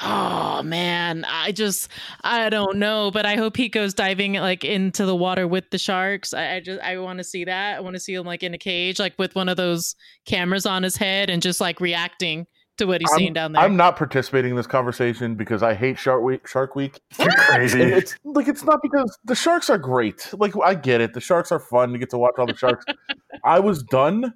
Oh 0.00 0.62
man, 0.64 1.24
I 1.28 1.52
just 1.52 1.88
I 2.22 2.50
don't 2.50 2.78
know, 2.78 3.10
but 3.12 3.26
I 3.26 3.36
hope 3.36 3.56
he 3.56 3.68
goes 3.68 3.94
diving 3.94 4.34
like 4.34 4.64
into 4.64 5.06
the 5.06 5.14
water 5.14 5.46
with 5.46 5.70
the 5.70 5.78
sharks. 5.78 6.34
I, 6.34 6.56
I 6.56 6.60
just 6.60 6.80
I 6.82 6.98
want 6.98 7.18
to 7.18 7.24
see 7.24 7.44
that. 7.44 7.76
I 7.76 7.80
want 7.80 7.94
to 7.94 8.00
see 8.00 8.14
him 8.14 8.26
like 8.26 8.42
in 8.42 8.54
a 8.54 8.58
cage, 8.58 8.98
like 8.98 9.14
with 9.18 9.36
one 9.36 9.48
of 9.48 9.56
those 9.56 9.94
cameras 10.26 10.66
on 10.66 10.82
his 10.82 10.96
head, 10.96 11.30
and 11.30 11.40
just 11.40 11.60
like 11.60 11.80
reacting 11.80 12.46
to 12.78 12.86
what 12.86 13.00
he's 13.00 13.10
I'm, 13.12 13.18
seeing 13.18 13.32
down 13.32 13.52
there. 13.52 13.62
I'm 13.62 13.76
not 13.76 13.96
participating 13.96 14.50
in 14.50 14.56
this 14.56 14.66
conversation 14.66 15.36
because 15.36 15.62
I 15.62 15.74
hate 15.74 15.98
Shark 15.98 16.22
Week. 16.22 16.46
Shark 16.46 16.74
Week. 16.74 17.00
You're 17.18 17.30
crazy. 17.30 17.80
It's 17.80 18.16
like 18.24 18.48
it's 18.48 18.64
not 18.64 18.80
because 18.82 19.16
the 19.24 19.34
sharks 19.34 19.70
are 19.70 19.78
great. 19.78 20.28
Like 20.32 20.54
I 20.62 20.74
get 20.74 21.00
it. 21.00 21.12
The 21.14 21.20
sharks 21.20 21.52
are 21.52 21.60
fun. 21.60 21.92
You 21.92 21.98
get 21.98 22.10
to 22.10 22.18
watch 22.18 22.34
all 22.38 22.46
the 22.46 22.56
sharks. 22.56 22.84
I 23.44 23.60
was 23.60 23.82
done 23.84 24.34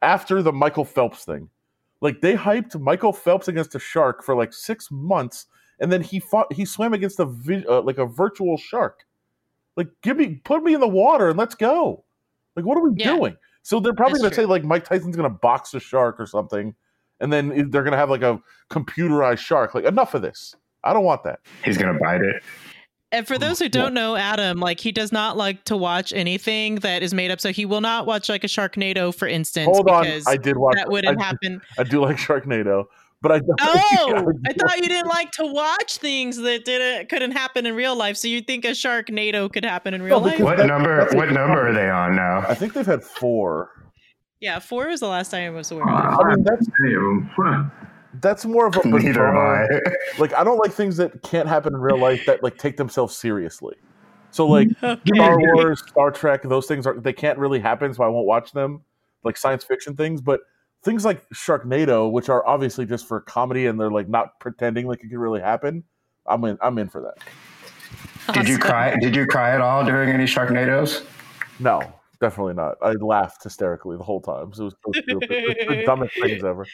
after 0.00 0.42
the 0.42 0.52
Michael 0.52 0.84
Phelps 0.84 1.24
thing. 1.24 1.50
Like 2.00 2.20
they 2.20 2.34
hyped 2.34 2.78
Michael 2.80 3.12
Phelps 3.12 3.48
against 3.48 3.74
a 3.74 3.78
shark 3.78 4.22
for 4.22 4.34
like 4.34 4.52
six 4.52 4.88
months, 4.90 5.46
and 5.80 5.90
then 5.90 6.02
he 6.02 6.20
fought. 6.20 6.52
He 6.52 6.64
swam 6.64 6.92
against 6.92 7.18
a 7.20 7.24
vi- 7.24 7.64
uh, 7.68 7.82
like 7.82 7.98
a 7.98 8.06
virtual 8.06 8.56
shark. 8.56 9.04
Like 9.76 9.88
give 10.02 10.16
me, 10.16 10.40
put 10.44 10.62
me 10.62 10.74
in 10.74 10.80
the 10.80 10.88
water 10.88 11.28
and 11.30 11.38
let's 11.38 11.54
go. 11.54 12.04
Like 12.56 12.64
what 12.64 12.76
are 12.78 12.82
we 12.88 12.92
Yeah. 12.96 13.16
doing? 13.16 13.36
So 13.62 13.80
they're 13.80 13.94
probably 13.94 14.18
going 14.20 14.30
to 14.30 14.36
say 14.36 14.44
like 14.44 14.62
Mike 14.62 14.84
Tyson's 14.84 15.16
going 15.16 15.28
to 15.30 15.36
box 15.38 15.72
a 15.74 15.80
shark 15.80 16.20
or 16.20 16.26
something, 16.26 16.74
and 17.20 17.32
then 17.32 17.48
they're 17.70 17.82
going 17.82 17.92
to 17.92 17.96
have 17.98 18.10
like 18.10 18.22
a 18.22 18.40
computerized 18.70 19.38
shark. 19.38 19.74
Like 19.74 19.84
enough 19.84 20.14
of 20.14 20.22
this. 20.22 20.54
I 20.84 20.92
don't 20.92 21.04
want 21.04 21.24
that. 21.24 21.40
He's 21.64 21.78
gonna 21.78 21.98
bite 21.98 22.20
it. 22.20 22.42
And 23.14 23.26
for 23.26 23.38
those 23.38 23.58
who 23.60 23.68
don't 23.68 23.94
know 23.94 24.16
Adam, 24.16 24.58
like 24.58 24.80
he 24.80 24.90
does 24.92 25.12
not 25.12 25.36
like 25.36 25.62
to 25.64 25.76
watch 25.76 26.12
anything 26.12 26.76
that 26.76 27.02
is 27.02 27.14
made 27.14 27.30
up. 27.30 27.40
So 27.40 27.52
he 27.52 27.64
will 27.64 27.80
not 27.80 28.06
watch 28.06 28.28
like 28.28 28.42
a 28.44 28.48
Sharknado, 28.48 29.14
for 29.14 29.28
instance, 29.28 29.70
Hold 29.72 29.88
on, 29.88 30.06
I 30.26 30.36
did 30.36 30.56
watch. 30.56 30.74
that 30.76 30.90
wouldn't 30.90 31.18
I, 31.20 31.24
happen. 31.24 31.60
I 31.78 31.84
do 31.84 32.00
like 32.02 32.16
Sharknado, 32.16 32.86
but 33.22 33.30
I 33.32 33.38
don't. 33.38 33.60
Oh, 33.60 34.32
I 34.46 34.52
do- 34.52 34.58
thought 34.58 34.76
you 34.78 34.88
didn't 34.88 35.08
like 35.08 35.30
to 35.32 35.46
watch 35.46 35.98
things 35.98 36.36
that 36.38 36.64
didn't 36.64 37.08
couldn't 37.08 37.30
happen 37.30 37.66
in 37.66 37.74
real 37.76 37.94
life. 37.96 38.16
So 38.16 38.26
you 38.28 38.40
think 38.40 38.64
a 38.64 38.70
Sharknado 38.72 39.50
could 39.52 39.64
happen 39.64 39.94
in 39.94 40.02
real 40.02 40.20
No, 40.20 40.26
life? 40.26 40.40
What 40.40 40.56
That- 40.58 40.66
number? 40.66 41.06
What 41.12 41.30
number 41.30 41.68
are 41.68 41.72
they 41.72 41.88
on 41.88 42.16
now? 42.16 42.44
I 42.48 42.54
think 42.54 42.72
they've 42.72 42.84
had 42.84 43.02
four. 43.04 43.70
Yeah, 44.40 44.58
four 44.58 44.88
was 44.88 45.00
the 45.00 45.06
last 45.08 45.30
time 45.30 45.54
I 45.54 45.56
was 45.56 45.70
aware. 45.70 45.88
Uh, 45.88 46.12
of. 46.12 46.20
I 46.20 46.34
mean, 46.34 46.44
that's 46.44 46.68
any 46.84 46.94
of 46.94 47.00
them. 47.00 47.30
That's 48.20 48.44
more 48.44 48.66
of 48.66 48.76
a 48.76 48.86
Neither 48.88 49.26
am 49.26 49.36
I. 49.36 49.66
like 50.18 50.32
I 50.34 50.44
don't 50.44 50.58
like 50.58 50.72
things 50.72 50.96
that 50.96 51.22
can't 51.22 51.48
happen 51.48 51.74
in 51.74 51.80
real 51.80 51.98
life 51.98 52.24
that 52.26 52.42
like 52.42 52.58
take 52.58 52.76
themselves 52.76 53.16
seriously. 53.16 53.76
So 54.30 54.46
like 54.46 54.68
Star 54.78 55.38
Wars, 55.38 55.82
Star 55.86 56.10
Trek, 56.10 56.42
those 56.42 56.66
things 56.66 56.86
are 56.86 56.98
they 56.98 57.12
can't 57.12 57.38
really 57.38 57.60
happen, 57.60 57.94
so 57.94 58.04
I 58.04 58.08
won't 58.08 58.26
watch 58.26 58.52
them. 58.52 58.82
Like 59.22 59.36
science 59.36 59.64
fiction 59.64 59.96
things, 59.96 60.20
but 60.20 60.40
things 60.82 61.04
like 61.04 61.26
Sharknado, 61.30 62.10
which 62.10 62.28
are 62.28 62.46
obviously 62.46 62.84
just 62.84 63.08
for 63.08 63.20
comedy 63.20 63.66
and 63.66 63.80
they're 63.80 63.90
like 63.90 64.08
not 64.08 64.38
pretending 64.38 64.86
like 64.86 65.02
it 65.02 65.08
could 65.08 65.18
really 65.18 65.40
happen. 65.40 65.82
I'm 66.26 66.44
in. 66.44 66.58
I'm 66.60 66.78
in 66.78 66.88
for 66.88 67.00
that. 67.00 68.34
Did 68.34 68.48
you 68.48 68.58
cry? 68.58 68.96
Did 68.96 69.14
you 69.14 69.26
cry 69.26 69.54
at 69.54 69.60
all 69.60 69.84
during 69.84 70.10
any 70.10 70.24
Sharknadoes? 70.24 71.04
No, 71.58 71.80
definitely 72.20 72.54
not. 72.54 72.76
I 72.82 72.92
laughed 72.92 73.42
hysterically 73.44 73.96
the 73.96 74.02
whole 74.02 74.20
time. 74.20 74.52
So 74.52 74.62
it 74.62 74.64
was 74.64 74.74
so 74.84 75.02
stupid. 75.02 75.28
It's 75.30 75.68
the 75.68 75.82
dumbest 75.84 76.14
things 76.20 76.44
ever. 76.44 76.66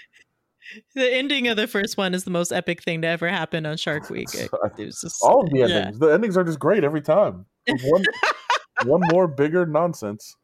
The 0.95 1.13
ending 1.15 1.49
of 1.49 1.57
the 1.57 1.67
first 1.67 1.97
one 1.97 2.15
is 2.15 2.25
the 2.25 2.31
most 2.31 2.53
epic 2.53 2.83
thing 2.83 3.03
to 3.03 3.09
ever 3.09 3.29
happen 3.29 3.67
on 3.67 3.77
Shark 3.77 4.11
Week. 4.11 4.29
It, 4.35 4.51
just, 4.77 5.23
All 5.23 5.43
of 5.43 5.51
the 5.51 5.59
yeah. 5.59 5.67
endings. 5.67 5.99
The 5.99 6.09
endings 6.09 6.37
are 6.37 6.45
just 6.45 6.59
great 6.59 6.85
every 6.85 7.03
time. 7.03 7.47
One, 7.69 8.05
one 8.85 9.01
more 9.11 9.27
bigger 9.27 9.67
nonsense. 9.67 10.37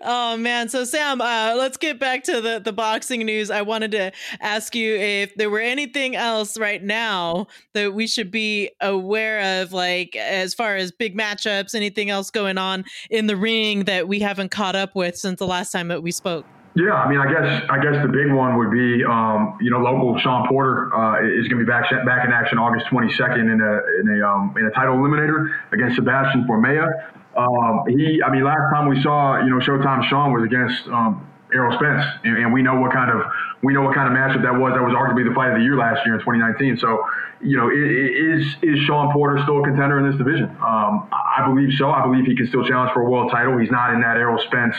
oh 0.00 0.38
man 0.38 0.70
so 0.70 0.86
sam 0.86 1.20
uh, 1.20 1.54
let's 1.54 1.76
get 1.76 2.00
back 2.00 2.24
to 2.24 2.40
the, 2.40 2.58
the 2.64 2.72
boxing 2.72 3.26
news 3.26 3.50
i 3.50 3.60
wanted 3.60 3.90
to 3.90 4.10
ask 4.40 4.74
you 4.74 4.96
if 4.96 5.34
there 5.34 5.50
were 5.50 5.60
anything 5.60 6.16
else 6.16 6.56
right 6.56 6.82
now 6.82 7.46
that 7.74 7.92
we 7.92 8.06
should 8.06 8.30
be 8.30 8.70
aware 8.80 9.60
of 9.60 9.70
like 9.70 10.16
as 10.16 10.54
far 10.54 10.76
as 10.76 10.90
big 10.90 11.14
matchups 11.14 11.74
anything 11.74 12.08
else 12.08 12.30
going 12.30 12.56
on 12.56 12.86
in 13.10 13.26
the 13.26 13.36
ring 13.36 13.84
that 13.84 14.08
we 14.08 14.18
haven't 14.18 14.50
caught 14.50 14.74
up 14.74 14.94
with 14.94 15.14
since 15.14 15.38
the 15.38 15.46
last 15.46 15.70
time 15.72 15.88
that 15.88 16.02
we 16.02 16.10
spoke 16.10 16.46
Yeah, 16.76 16.92
I 16.94 17.08
mean, 17.08 17.20
I 17.20 17.30
guess 17.30 17.62
I 17.70 17.78
guess 17.78 18.02
the 18.02 18.10
big 18.10 18.32
one 18.32 18.58
would 18.58 18.72
be, 18.72 19.04
um, 19.04 19.56
you 19.60 19.70
know, 19.70 19.78
local 19.78 20.18
Sean 20.18 20.48
Porter 20.48 20.92
uh, 20.92 21.22
is 21.22 21.46
going 21.46 21.62
to 21.62 21.64
be 21.64 21.70
back 21.70 21.88
back 22.04 22.26
in 22.26 22.32
action 22.32 22.58
August 22.58 22.86
22nd 22.86 23.46
in 23.46 23.60
a 23.62 23.72
in 24.00 24.20
a 24.20 24.26
um, 24.26 24.54
in 24.58 24.66
a 24.66 24.70
title 24.72 24.96
eliminator 24.96 25.54
against 25.70 25.94
Sebastian 25.94 26.48
Formella. 26.50 26.90
Um, 27.36 27.84
he, 27.88 28.20
I 28.22 28.30
mean, 28.30 28.42
last 28.42 28.74
time 28.74 28.88
we 28.88 29.00
saw, 29.02 29.38
you 29.38 29.50
know, 29.50 29.58
Showtime 29.58 30.08
Sean 30.08 30.32
was 30.32 30.42
against 30.42 30.86
um, 30.88 31.26
Errol 31.52 31.76
Spence, 31.78 32.04
and, 32.24 32.38
and 32.38 32.52
we 32.52 32.60
know 32.62 32.74
what 32.80 32.92
kind 32.92 33.10
of 33.10 33.22
we 33.62 33.72
know 33.72 33.82
what 33.82 33.94
kind 33.94 34.10
of 34.10 34.14
matchup 34.18 34.42
that 34.42 34.58
was. 34.58 34.74
That 34.74 34.82
was 34.82 34.94
arguably 34.94 35.28
the 35.28 35.34
fight 35.34 35.50
of 35.52 35.58
the 35.58 35.62
year 35.62 35.76
last 35.76 36.04
year 36.04 36.14
in 36.14 36.20
2019. 36.20 36.78
So, 36.78 37.06
you 37.40 37.56
know, 37.56 37.70
is 37.70 38.42
is 38.62 38.82
Sean 38.82 39.12
Porter 39.12 39.38
still 39.44 39.62
a 39.62 39.64
contender 39.64 40.02
in 40.02 40.10
this 40.10 40.18
division? 40.18 40.50
Um, 40.58 41.06
I 41.14 41.46
believe 41.46 41.78
so. 41.78 41.90
I 41.90 42.02
believe 42.02 42.26
he 42.26 42.34
can 42.34 42.48
still 42.48 42.66
challenge 42.66 42.90
for 42.92 43.06
a 43.06 43.08
world 43.08 43.30
title. 43.30 43.58
He's 43.58 43.70
not 43.70 43.94
in 43.94 44.00
that 44.00 44.16
Errol 44.16 44.42
Spence 44.42 44.74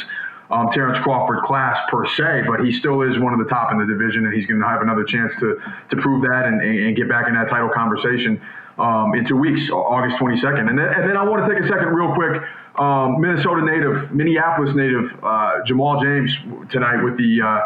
um, 0.51 0.69
Terence 0.71 0.99
Crawford 1.03 1.43
class 1.43 1.77
per 1.89 2.05
se, 2.07 2.43
but 2.47 2.63
he 2.65 2.71
still 2.71 3.01
is 3.01 3.17
one 3.19 3.33
of 3.33 3.39
the 3.39 3.49
top 3.49 3.71
in 3.71 3.79
the 3.79 3.85
division, 3.85 4.25
and 4.25 4.33
he's 4.33 4.45
going 4.45 4.59
to 4.59 4.67
have 4.67 4.81
another 4.81 5.03
chance 5.03 5.31
to 5.39 5.59
to 5.89 5.95
prove 5.97 6.21
that 6.21 6.45
and, 6.45 6.61
and, 6.61 6.95
get 6.95 7.09
back 7.09 7.27
in 7.27 7.33
that 7.33 7.49
title 7.49 7.69
conversation 7.73 8.39
um, 8.77 9.13
in 9.15 9.25
two 9.25 9.37
weeks, 9.37 9.69
August 9.71 10.17
22nd. 10.17 10.69
And 10.69 10.77
then, 10.77 10.87
and 10.87 11.09
then 11.09 11.17
I 11.17 11.23
want 11.23 11.45
to 11.45 11.53
take 11.53 11.63
a 11.63 11.67
second, 11.67 11.87
real 11.89 12.13
quick. 12.13 12.41
Um, 12.77 13.21
Minnesota 13.21 13.63
native, 13.63 14.11
Minneapolis 14.11 14.75
native 14.75 15.05
uh, 15.23 15.63
Jamal 15.65 16.01
James 16.01 16.29
tonight 16.69 17.01
with 17.01 17.17
the 17.17 17.41
uh, 17.41 17.59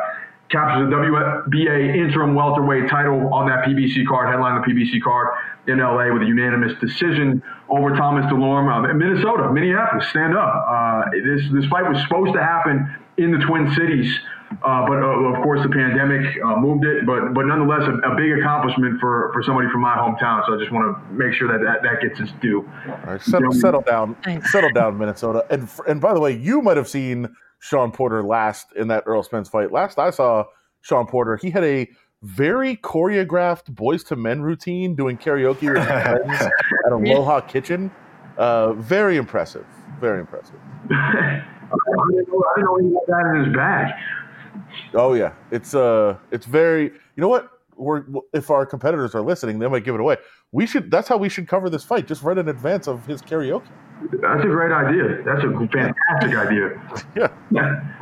captures 0.49 0.89
the 0.89 0.95
WBA 0.95 1.95
interim 1.95 2.33
welterweight 2.35 2.89
title 2.89 3.33
on 3.33 3.47
that 3.47 3.65
PBC 3.65 4.07
card, 4.07 4.29
headline 4.29 4.59
the 4.61 4.65
PBC 4.67 5.01
card 5.03 5.27
in 5.67 5.79
LA 5.79 6.11
with 6.11 6.23
a 6.23 6.25
unanimous 6.25 6.73
decision 6.79 7.41
over 7.69 7.95
Thomas 7.95 8.25
Dulorme. 8.25 8.69
Uh, 8.89 8.93
Minnesota, 8.93 9.51
Minneapolis, 9.51 10.07
stand 10.09 10.35
up. 10.35 10.65
Uh, 10.67 11.03
this 11.23 11.41
this 11.51 11.65
fight 11.69 11.87
was 11.89 12.01
supposed 12.03 12.33
to 12.33 12.41
happen 12.41 12.95
in 13.17 13.31
the 13.31 13.45
Twin 13.45 13.71
Cities, 13.75 14.11
uh, 14.63 14.87
but 14.87 14.97
uh, 15.03 15.35
of 15.35 15.43
course 15.43 15.61
the 15.61 15.69
pandemic 15.69 16.25
uh, 16.43 16.55
moved 16.55 16.85
it. 16.85 17.05
But 17.05 17.33
but 17.35 17.45
nonetheless, 17.45 17.81
a, 17.83 17.93
a 18.09 18.15
big 18.15 18.31
accomplishment 18.39 18.99
for, 18.99 19.29
for 19.33 19.43
somebody 19.43 19.67
from 19.69 19.81
my 19.81 19.95
hometown. 19.95 20.41
So 20.47 20.55
I 20.55 20.57
just 20.57 20.71
want 20.71 20.97
to 20.97 21.13
make 21.13 21.33
sure 21.33 21.47
that 21.51 21.63
that, 21.63 21.83
that 21.83 22.01
gets 22.01 22.19
its 22.19 22.31
due. 22.41 22.67
All 22.87 22.97
right, 23.05 23.21
settle, 23.21 23.51
settle 23.51 23.81
down, 23.81 24.15
Nice. 24.25 24.51
settle 24.51 24.71
down, 24.71 24.97
Minnesota. 24.97 25.45
And 25.51 25.69
and 25.87 26.01
by 26.01 26.13
the 26.15 26.19
way, 26.19 26.31
you 26.35 26.61
might 26.61 26.77
have 26.77 26.87
seen 26.87 27.29
Sean 27.59 27.91
Porter 27.91 28.23
last 28.23 28.67
in 28.75 28.87
that 28.87 29.03
Errol 29.05 29.23
Spence 29.23 29.49
fight. 29.49 29.71
Last 29.71 29.99
I 29.99 30.09
saw 30.09 30.45
Sean 30.81 31.05
Porter, 31.05 31.37
he 31.37 31.51
had 31.51 31.63
a 31.63 31.87
very 32.23 32.75
choreographed 32.77 33.73
Boyz 33.73 34.09
II 34.11 34.21
Men 34.21 34.41
routine 34.41 34.95
doing 34.95 35.17
karaoke 35.17 35.73
with 35.73 35.85
friends 35.85 36.41
at 36.85 36.91
Aloha 36.91 37.41
Kitchen. 37.41 37.91
Uh, 38.37 38.73
very 38.73 39.17
impressive. 39.17 39.65
Very 39.99 40.21
impressive. 40.21 40.55
I 40.91 41.41
didn't 42.11 42.29
know, 42.29 42.43
I 42.43 42.55
didn't 42.55 42.65
know 42.65 42.77
he 42.77 42.85
had 42.87 43.03
that 43.07 43.35
in 43.35 43.45
his 43.45 43.55
bag. 43.55 43.93
Oh 44.93 45.13
yeah, 45.13 45.33
it's 45.51 45.75
uh, 45.75 46.17
it's 46.31 46.45
very. 46.45 46.83
You 46.85 47.21
know 47.21 47.27
what? 47.27 47.49
We're 47.75 48.03
if 48.33 48.49
our 48.49 48.65
competitors 48.65 49.15
are 49.15 49.21
listening, 49.21 49.59
they 49.59 49.67
might 49.67 49.83
give 49.83 49.95
it 49.95 50.01
away. 50.01 50.17
We 50.51 50.65
should. 50.65 50.91
That's 50.91 51.07
how 51.07 51.17
we 51.17 51.29
should 51.29 51.47
cover 51.47 51.69
this 51.69 51.83
fight. 51.83 52.07
Just 52.07 52.23
right 52.23 52.37
in 52.37 52.49
advance 52.49 52.87
of 52.87 53.05
his 53.05 53.21
karaoke. 53.21 53.67
That's 54.21 54.43
a 54.43 54.47
great 54.47 54.71
idea. 54.71 55.23
That's 55.23 55.43
a 55.43 55.51
fantastic 55.67 56.37
idea. 56.37 56.81
Yeah. 57.51 57.99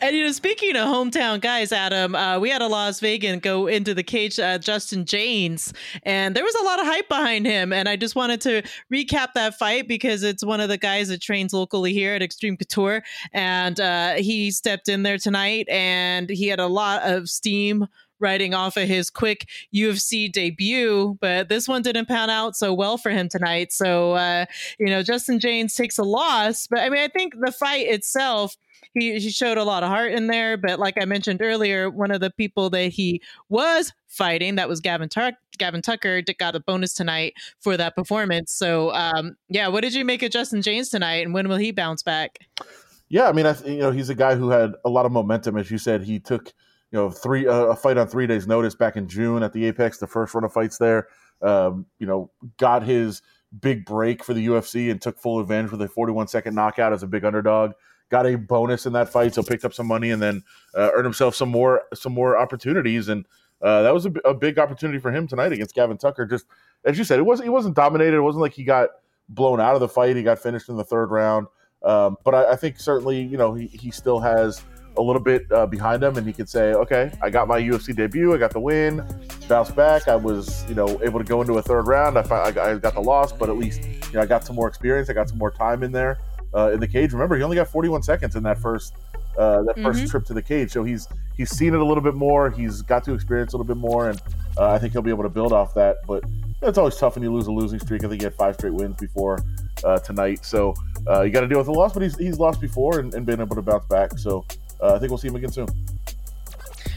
And 0.00 0.14
you 0.14 0.24
know, 0.24 0.32
speaking 0.32 0.76
of 0.76 0.88
hometown 0.88 1.40
guys, 1.40 1.72
Adam, 1.72 2.14
uh, 2.14 2.38
we 2.38 2.50
had 2.50 2.62
a 2.62 2.68
Las 2.68 3.00
Vegas 3.00 3.40
go 3.40 3.66
into 3.66 3.92
the 3.92 4.02
cage, 4.02 4.38
uh, 4.38 4.58
Justin 4.58 5.04
James, 5.04 5.72
and 6.04 6.36
there 6.36 6.44
was 6.44 6.54
a 6.54 6.64
lot 6.64 6.80
of 6.80 6.86
hype 6.86 7.08
behind 7.08 7.44
him. 7.46 7.72
And 7.72 7.88
I 7.88 7.96
just 7.96 8.14
wanted 8.14 8.40
to 8.42 8.62
recap 8.92 9.28
that 9.34 9.58
fight 9.58 9.88
because 9.88 10.22
it's 10.22 10.44
one 10.44 10.60
of 10.60 10.68
the 10.68 10.78
guys 10.78 11.08
that 11.08 11.20
trains 11.20 11.52
locally 11.52 11.92
here 11.92 12.14
at 12.14 12.22
Extreme 12.22 12.58
Couture, 12.58 13.02
and 13.32 13.80
uh, 13.80 14.14
he 14.14 14.50
stepped 14.50 14.88
in 14.88 15.02
there 15.02 15.18
tonight, 15.18 15.68
and 15.68 16.30
he 16.30 16.46
had 16.46 16.60
a 16.60 16.68
lot 16.68 17.02
of 17.02 17.28
steam 17.28 17.88
riding 18.24 18.54
off 18.54 18.76
of 18.78 18.88
his 18.88 19.10
quick 19.10 19.46
UFC 19.72 20.32
debut, 20.32 21.18
but 21.20 21.50
this 21.50 21.68
one 21.68 21.82
didn't 21.82 22.08
pan 22.08 22.30
out 22.30 22.56
so 22.56 22.72
well 22.72 22.96
for 22.96 23.10
him 23.10 23.28
tonight. 23.28 23.70
So, 23.70 24.14
uh, 24.14 24.46
you 24.78 24.86
know, 24.86 25.02
Justin 25.02 25.38
James 25.38 25.74
takes 25.74 25.98
a 25.98 26.02
loss, 26.02 26.66
but 26.66 26.80
I 26.80 26.88
mean, 26.88 27.02
I 27.02 27.08
think 27.08 27.34
the 27.38 27.52
fight 27.52 27.86
itself 27.86 28.56
he, 28.94 29.18
he 29.18 29.30
showed 29.30 29.58
a 29.58 29.64
lot 29.64 29.82
of 29.82 29.88
heart 29.88 30.12
in 30.12 30.28
there. 30.28 30.56
But 30.56 30.78
like 30.78 30.94
I 31.00 31.04
mentioned 31.04 31.42
earlier, 31.42 31.90
one 31.90 32.10
of 32.10 32.20
the 32.20 32.30
people 32.30 32.70
that 32.70 32.92
he 32.92 33.20
was 33.48 33.92
fighting, 34.06 34.54
that 34.54 34.68
was 34.68 34.80
Gavin 34.80 35.08
Tuck, 35.08 35.34
Gavin 35.58 35.82
Tucker, 35.82 36.22
got 36.38 36.54
a 36.54 36.60
bonus 36.60 36.94
tonight 36.94 37.34
for 37.60 37.76
that 37.76 37.96
performance. 37.96 38.52
So 38.52 38.92
um, 38.94 39.36
yeah, 39.48 39.68
what 39.68 39.82
did 39.82 39.94
you 39.94 40.04
make 40.04 40.22
of 40.22 40.30
Justin 40.30 40.62
James 40.62 40.88
tonight, 40.88 41.24
and 41.24 41.34
when 41.34 41.48
will 41.48 41.56
he 41.56 41.72
bounce 41.72 42.02
back? 42.02 42.38
Yeah, 43.08 43.28
I 43.28 43.32
mean, 43.32 43.46
I 43.46 43.56
you 43.64 43.78
know, 43.78 43.90
he's 43.90 44.08
a 44.08 44.14
guy 44.14 44.34
who 44.34 44.50
had 44.50 44.72
a 44.84 44.88
lot 44.88 45.06
of 45.06 45.12
momentum, 45.12 45.56
as 45.56 45.70
you 45.70 45.78
said. 45.78 46.02
He 46.02 46.18
took 46.18 46.52
you 46.94 47.00
know 47.00 47.10
three 47.10 47.48
uh, 47.48 47.64
a 47.64 47.74
fight 47.74 47.98
on 47.98 48.06
three 48.06 48.28
days' 48.28 48.46
notice 48.46 48.76
back 48.76 48.94
in 48.94 49.08
June 49.08 49.42
at 49.42 49.52
the 49.52 49.64
Apex, 49.64 49.98
the 49.98 50.06
first 50.06 50.32
run 50.32 50.44
of 50.44 50.52
fights 50.52 50.78
there. 50.78 51.08
Um, 51.42 51.86
you 51.98 52.06
know, 52.06 52.30
got 52.56 52.84
his 52.84 53.20
big 53.60 53.84
break 53.84 54.22
for 54.22 54.32
the 54.32 54.46
UFC 54.46 54.92
and 54.92 55.02
took 55.02 55.18
full 55.18 55.40
advantage 55.40 55.72
with 55.72 55.82
a 55.82 55.88
41 55.88 56.28
second 56.28 56.54
knockout 56.54 56.92
as 56.92 57.02
a 57.02 57.08
big 57.08 57.24
underdog. 57.24 57.72
Got 58.10 58.26
a 58.26 58.36
bonus 58.36 58.86
in 58.86 58.92
that 58.92 59.08
fight, 59.08 59.34
so 59.34 59.42
picked 59.42 59.64
up 59.64 59.74
some 59.74 59.88
money 59.88 60.12
and 60.12 60.22
then 60.22 60.44
uh, 60.76 60.90
earned 60.94 61.04
himself 61.04 61.34
some 61.34 61.48
more 61.48 61.82
some 61.94 62.12
more 62.12 62.38
opportunities. 62.38 63.08
And 63.08 63.26
uh, 63.60 63.82
that 63.82 63.92
was 63.92 64.06
a 64.24 64.32
big 64.32 64.60
opportunity 64.60 65.00
for 65.00 65.10
him 65.10 65.26
tonight 65.26 65.50
against 65.50 65.74
Gavin 65.74 65.98
Tucker. 65.98 66.26
Just 66.26 66.46
as 66.84 66.96
you 66.96 67.02
said, 67.02 67.18
it 67.18 67.22
wasn't 67.22 67.46
he 67.46 67.50
wasn't 67.50 67.74
dominated. 67.74 68.14
It 68.14 68.20
wasn't 68.20 68.42
like 68.42 68.54
he 68.54 68.62
got 68.62 68.90
blown 69.28 69.60
out 69.60 69.74
of 69.74 69.80
the 69.80 69.88
fight. 69.88 70.14
He 70.14 70.22
got 70.22 70.38
finished 70.38 70.68
in 70.68 70.76
the 70.76 70.84
third 70.84 71.10
round. 71.10 71.48
Um, 71.82 72.18
but 72.22 72.36
I, 72.36 72.52
I 72.52 72.56
think 72.56 72.78
certainly, 72.78 73.20
you 73.20 73.36
know, 73.36 73.52
he, 73.52 73.66
he 73.66 73.90
still 73.90 74.20
has 74.20 74.62
a 74.96 75.02
little 75.02 75.22
bit 75.22 75.50
uh, 75.50 75.66
behind 75.66 76.02
him, 76.02 76.16
and 76.16 76.26
he 76.26 76.32
could 76.32 76.48
say, 76.48 76.72
okay, 76.74 77.12
I 77.22 77.30
got 77.30 77.48
my 77.48 77.60
UFC 77.60 77.94
debut, 77.94 78.34
I 78.34 78.38
got 78.38 78.52
the 78.52 78.60
win, 78.60 79.04
bounce 79.48 79.70
back. 79.70 80.08
I 80.08 80.16
was, 80.16 80.64
you 80.68 80.74
know, 80.74 81.00
able 81.02 81.18
to 81.18 81.24
go 81.24 81.40
into 81.40 81.54
a 81.58 81.62
third 81.62 81.86
round. 81.86 82.16
I, 82.16 82.22
I, 82.22 82.50
got, 82.52 82.94
the 82.94 83.00
loss, 83.00 83.32
but 83.32 83.48
at 83.48 83.56
least, 83.56 83.82
you 83.84 84.12
know, 84.14 84.20
I 84.20 84.26
got 84.26 84.44
some 84.44 84.56
more 84.56 84.68
experience. 84.68 85.10
I 85.10 85.12
got 85.12 85.28
some 85.28 85.38
more 85.38 85.50
time 85.50 85.82
in 85.82 85.92
there 85.92 86.18
uh, 86.54 86.70
in 86.72 86.80
the 86.80 86.88
cage. 86.88 87.12
Remember, 87.12 87.36
he 87.36 87.42
only 87.42 87.56
got 87.56 87.68
41 87.68 88.02
seconds 88.02 88.36
in 88.36 88.42
that 88.44 88.58
first 88.58 88.94
uh, 89.36 89.62
that 89.64 89.76
1st 89.76 90.04
Mhm. 90.04 90.10
trip 90.10 90.24
to 90.26 90.34
the 90.34 90.42
cage, 90.42 90.70
so 90.70 90.84
he's 90.84 91.08
he's 91.36 91.50
seen 91.50 91.74
it 91.74 91.80
a 91.80 91.84
little 91.84 92.02
bit 92.02 92.14
more. 92.14 92.50
He's 92.50 92.82
got 92.82 93.02
to 93.04 93.14
experience 93.14 93.52
a 93.52 93.56
little 93.56 93.66
bit 93.66 93.80
more, 93.80 94.10
and 94.10 94.22
uh, 94.56 94.70
I 94.70 94.78
think 94.78 94.92
he'll 94.92 95.02
be 95.02 95.10
able 95.10 95.24
to 95.24 95.28
build 95.28 95.52
off 95.52 95.74
that. 95.74 95.96
But 96.06 96.22
it's 96.62 96.78
always 96.78 96.96
tough 96.96 97.16
when 97.16 97.24
you 97.24 97.32
lose 97.32 97.48
a 97.48 97.50
losing 97.50 97.80
streak. 97.80 98.04
I 98.04 98.08
think 98.08 98.20
he 98.20 98.24
had 98.24 98.34
five 98.36 98.54
straight 98.54 98.74
wins 98.74 98.96
before 98.96 99.40
uh, 99.82 99.98
tonight, 99.98 100.44
so 100.44 100.74
uh, 101.10 101.22
you 101.22 101.32
got 101.32 101.40
to 101.40 101.48
deal 101.48 101.58
with 101.58 101.66
the 101.66 101.72
loss. 101.72 101.92
But 101.92 102.02
he's 102.02 102.16
he's 102.16 102.38
lost 102.38 102.60
before 102.60 103.00
and, 103.00 103.12
and 103.12 103.26
been 103.26 103.40
able 103.40 103.56
to 103.56 103.62
bounce 103.62 103.86
back. 103.86 104.16
So 104.18 104.44
Uh, 104.84 104.96
I 104.96 104.98
think 104.98 105.10
we'll 105.10 105.16
see 105.16 105.28
him 105.28 105.36
again 105.36 105.50
soon. 105.50 105.66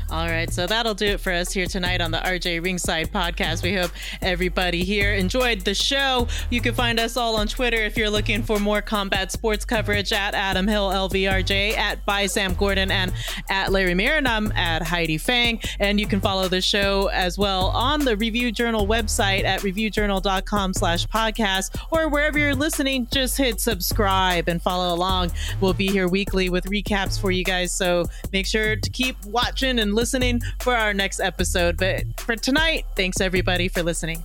All 0.10 0.28
right, 0.28 0.50
so 0.50 0.66
that'll 0.66 0.94
do 0.94 1.06
it 1.06 1.20
for 1.20 1.34
us 1.34 1.52
here 1.52 1.66
tonight 1.66 2.00
on 2.00 2.12
the 2.12 2.20
RJ 2.20 2.64
Ringside 2.64 3.12
podcast. 3.12 3.62
We 3.62 3.76
hope 3.76 3.92
everybody 4.22 4.86
here 4.86 5.14
enjoyed 5.14 5.62
the 5.62 5.74
show. 5.74 6.30
You 6.50 6.62
can 6.62 6.74
find 6.74 6.98
us 6.98 7.18
all 7.18 7.36
on 7.36 7.48
Twitter 7.48 7.76
if 7.76 7.98
you're 7.98 8.10
looking 8.10 8.42
for 8.42 8.58
more 8.58 8.82
combat 8.82 9.34
sports 9.34 9.66
coverage 9.66 10.14
at 10.14 10.34
Adam 10.34 10.66
Hill 10.66 10.90
LVRJ, 10.92 11.76
at 11.76 12.06
by 12.06 12.26
Sam 12.26 12.54
Gordon, 12.54 12.90
and 12.90 13.12
at 13.50 13.74
Larry 13.74 13.96
Mir, 13.96 14.22
at 14.56 14.82
Heidi 14.82 15.18
Fang. 15.18 15.60
And 15.78 16.00
you 16.00 16.08
can 16.08 16.22
follow 16.22 16.48
the 16.48 16.62
show 16.62 17.08
as 17.08 17.38
well 17.38 17.66
on 17.68 18.06
the 18.06 18.16
Review 18.16 18.54
Journal 18.54 18.88
website 18.88 19.44
at 19.44 19.60
reviewjournal.com 19.60 20.74
slash 20.74 21.06
podcast 21.08 21.78
or 21.92 22.08
wherever 22.08 22.40
you're 22.40 22.56
listening, 22.56 23.10
just 23.12 23.38
hit 23.38 23.60
subscribe 23.60 24.48
and 24.48 24.62
follow 24.62 24.96
along. 24.96 25.32
We'll 25.60 25.74
be 25.74 25.88
here 25.88 26.08
weekly 26.08 26.50
with 26.50 26.64
recaps 26.68 27.20
for 27.20 27.30
you 27.30 27.44
guys. 27.44 27.74
So 27.74 28.06
make 28.32 28.46
sure 28.46 28.78
to 28.78 28.90
keep 28.90 29.18
watching 29.26 29.80
and 29.80 29.97
listening 29.98 30.40
for 30.62 30.74
our 30.76 30.94
next 30.94 31.20
episode. 31.20 31.76
But 31.76 32.04
for 32.22 32.38
tonight, 32.38 32.86
thanks 32.96 33.20
everybody 33.20 33.68
for 33.68 33.84
listening. 33.84 34.24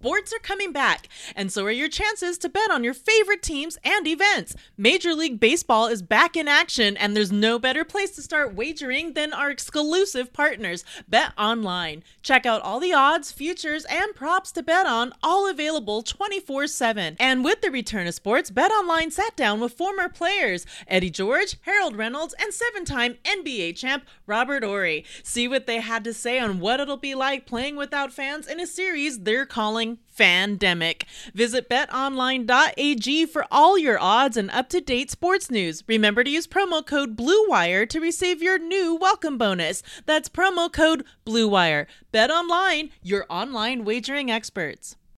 Sports 0.00 0.32
are 0.32 0.38
coming 0.38 0.72
back, 0.72 1.08
and 1.36 1.52
so 1.52 1.62
are 1.66 1.70
your 1.70 1.90
chances 1.90 2.38
to 2.38 2.48
bet 2.48 2.70
on 2.70 2.82
your 2.82 2.94
favorite 2.94 3.42
teams 3.42 3.76
and 3.84 4.06
events. 4.06 4.56
Major 4.78 5.14
League 5.14 5.38
Baseball 5.38 5.88
is 5.88 6.00
back 6.00 6.38
in 6.38 6.48
action, 6.48 6.96
and 6.96 7.14
there's 7.14 7.30
no 7.30 7.58
better 7.58 7.84
place 7.84 8.12
to 8.12 8.22
start 8.22 8.54
wagering 8.54 9.12
than 9.12 9.34
our 9.34 9.50
exclusive 9.50 10.32
partners, 10.32 10.86
Bet 11.06 11.34
Online. 11.36 12.02
Check 12.22 12.46
out 12.46 12.62
all 12.62 12.80
the 12.80 12.94
odds, 12.94 13.30
futures, 13.30 13.84
and 13.90 14.14
props 14.14 14.50
to 14.52 14.62
bet 14.62 14.86
on, 14.86 15.12
all 15.22 15.46
available 15.46 16.00
24 16.00 16.66
7. 16.66 17.16
And 17.20 17.44
with 17.44 17.60
the 17.60 17.70
return 17.70 18.06
of 18.06 18.14
sports, 18.14 18.50
Bet 18.50 18.70
Online 18.70 19.10
sat 19.10 19.36
down 19.36 19.60
with 19.60 19.74
former 19.74 20.08
players 20.08 20.64
Eddie 20.88 21.10
George, 21.10 21.58
Harold 21.66 21.94
Reynolds, 21.94 22.34
and 22.40 22.54
seven 22.54 22.86
time 22.86 23.18
NBA 23.24 23.76
champ 23.76 24.06
Robert 24.26 24.64
Horry. 24.64 25.04
See 25.22 25.46
what 25.46 25.66
they 25.66 25.80
had 25.80 26.04
to 26.04 26.14
say 26.14 26.38
on 26.38 26.58
what 26.58 26.80
it'll 26.80 26.96
be 26.96 27.14
like 27.14 27.44
playing 27.44 27.76
without 27.76 28.14
fans 28.14 28.46
in 28.46 28.58
a 28.60 28.66
series 28.66 29.18
they're 29.18 29.44
calling 29.44 29.89
Fandemic. 30.16 31.04
Visit 31.34 31.68
betonline.ag 31.68 33.26
for 33.26 33.46
all 33.50 33.78
your 33.78 33.98
odds 34.00 34.36
and 34.36 34.50
up-to-date 34.50 35.10
sports 35.10 35.50
news. 35.50 35.82
Remember 35.86 36.22
to 36.22 36.30
use 36.30 36.46
promo 36.46 36.84
code 36.84 37.16
BLUEWIRE 37.16 37.88
to 37.88 38.00
receive 38.00 38.42
your 38.42 38.58
new 38.58 38.94
welcome 38.94 39.38
bonus. 39.38 39.82
That's 40.06 40.28
promo 40.28 40.72
code 40.72 41.04
BLUEWIRE. 41.24 41.86
BetOnline, 42.12 42.90
your 43.02 43.26
online 43.30 43.84
wagering 43.84 44.30
experts. 44.30 44.96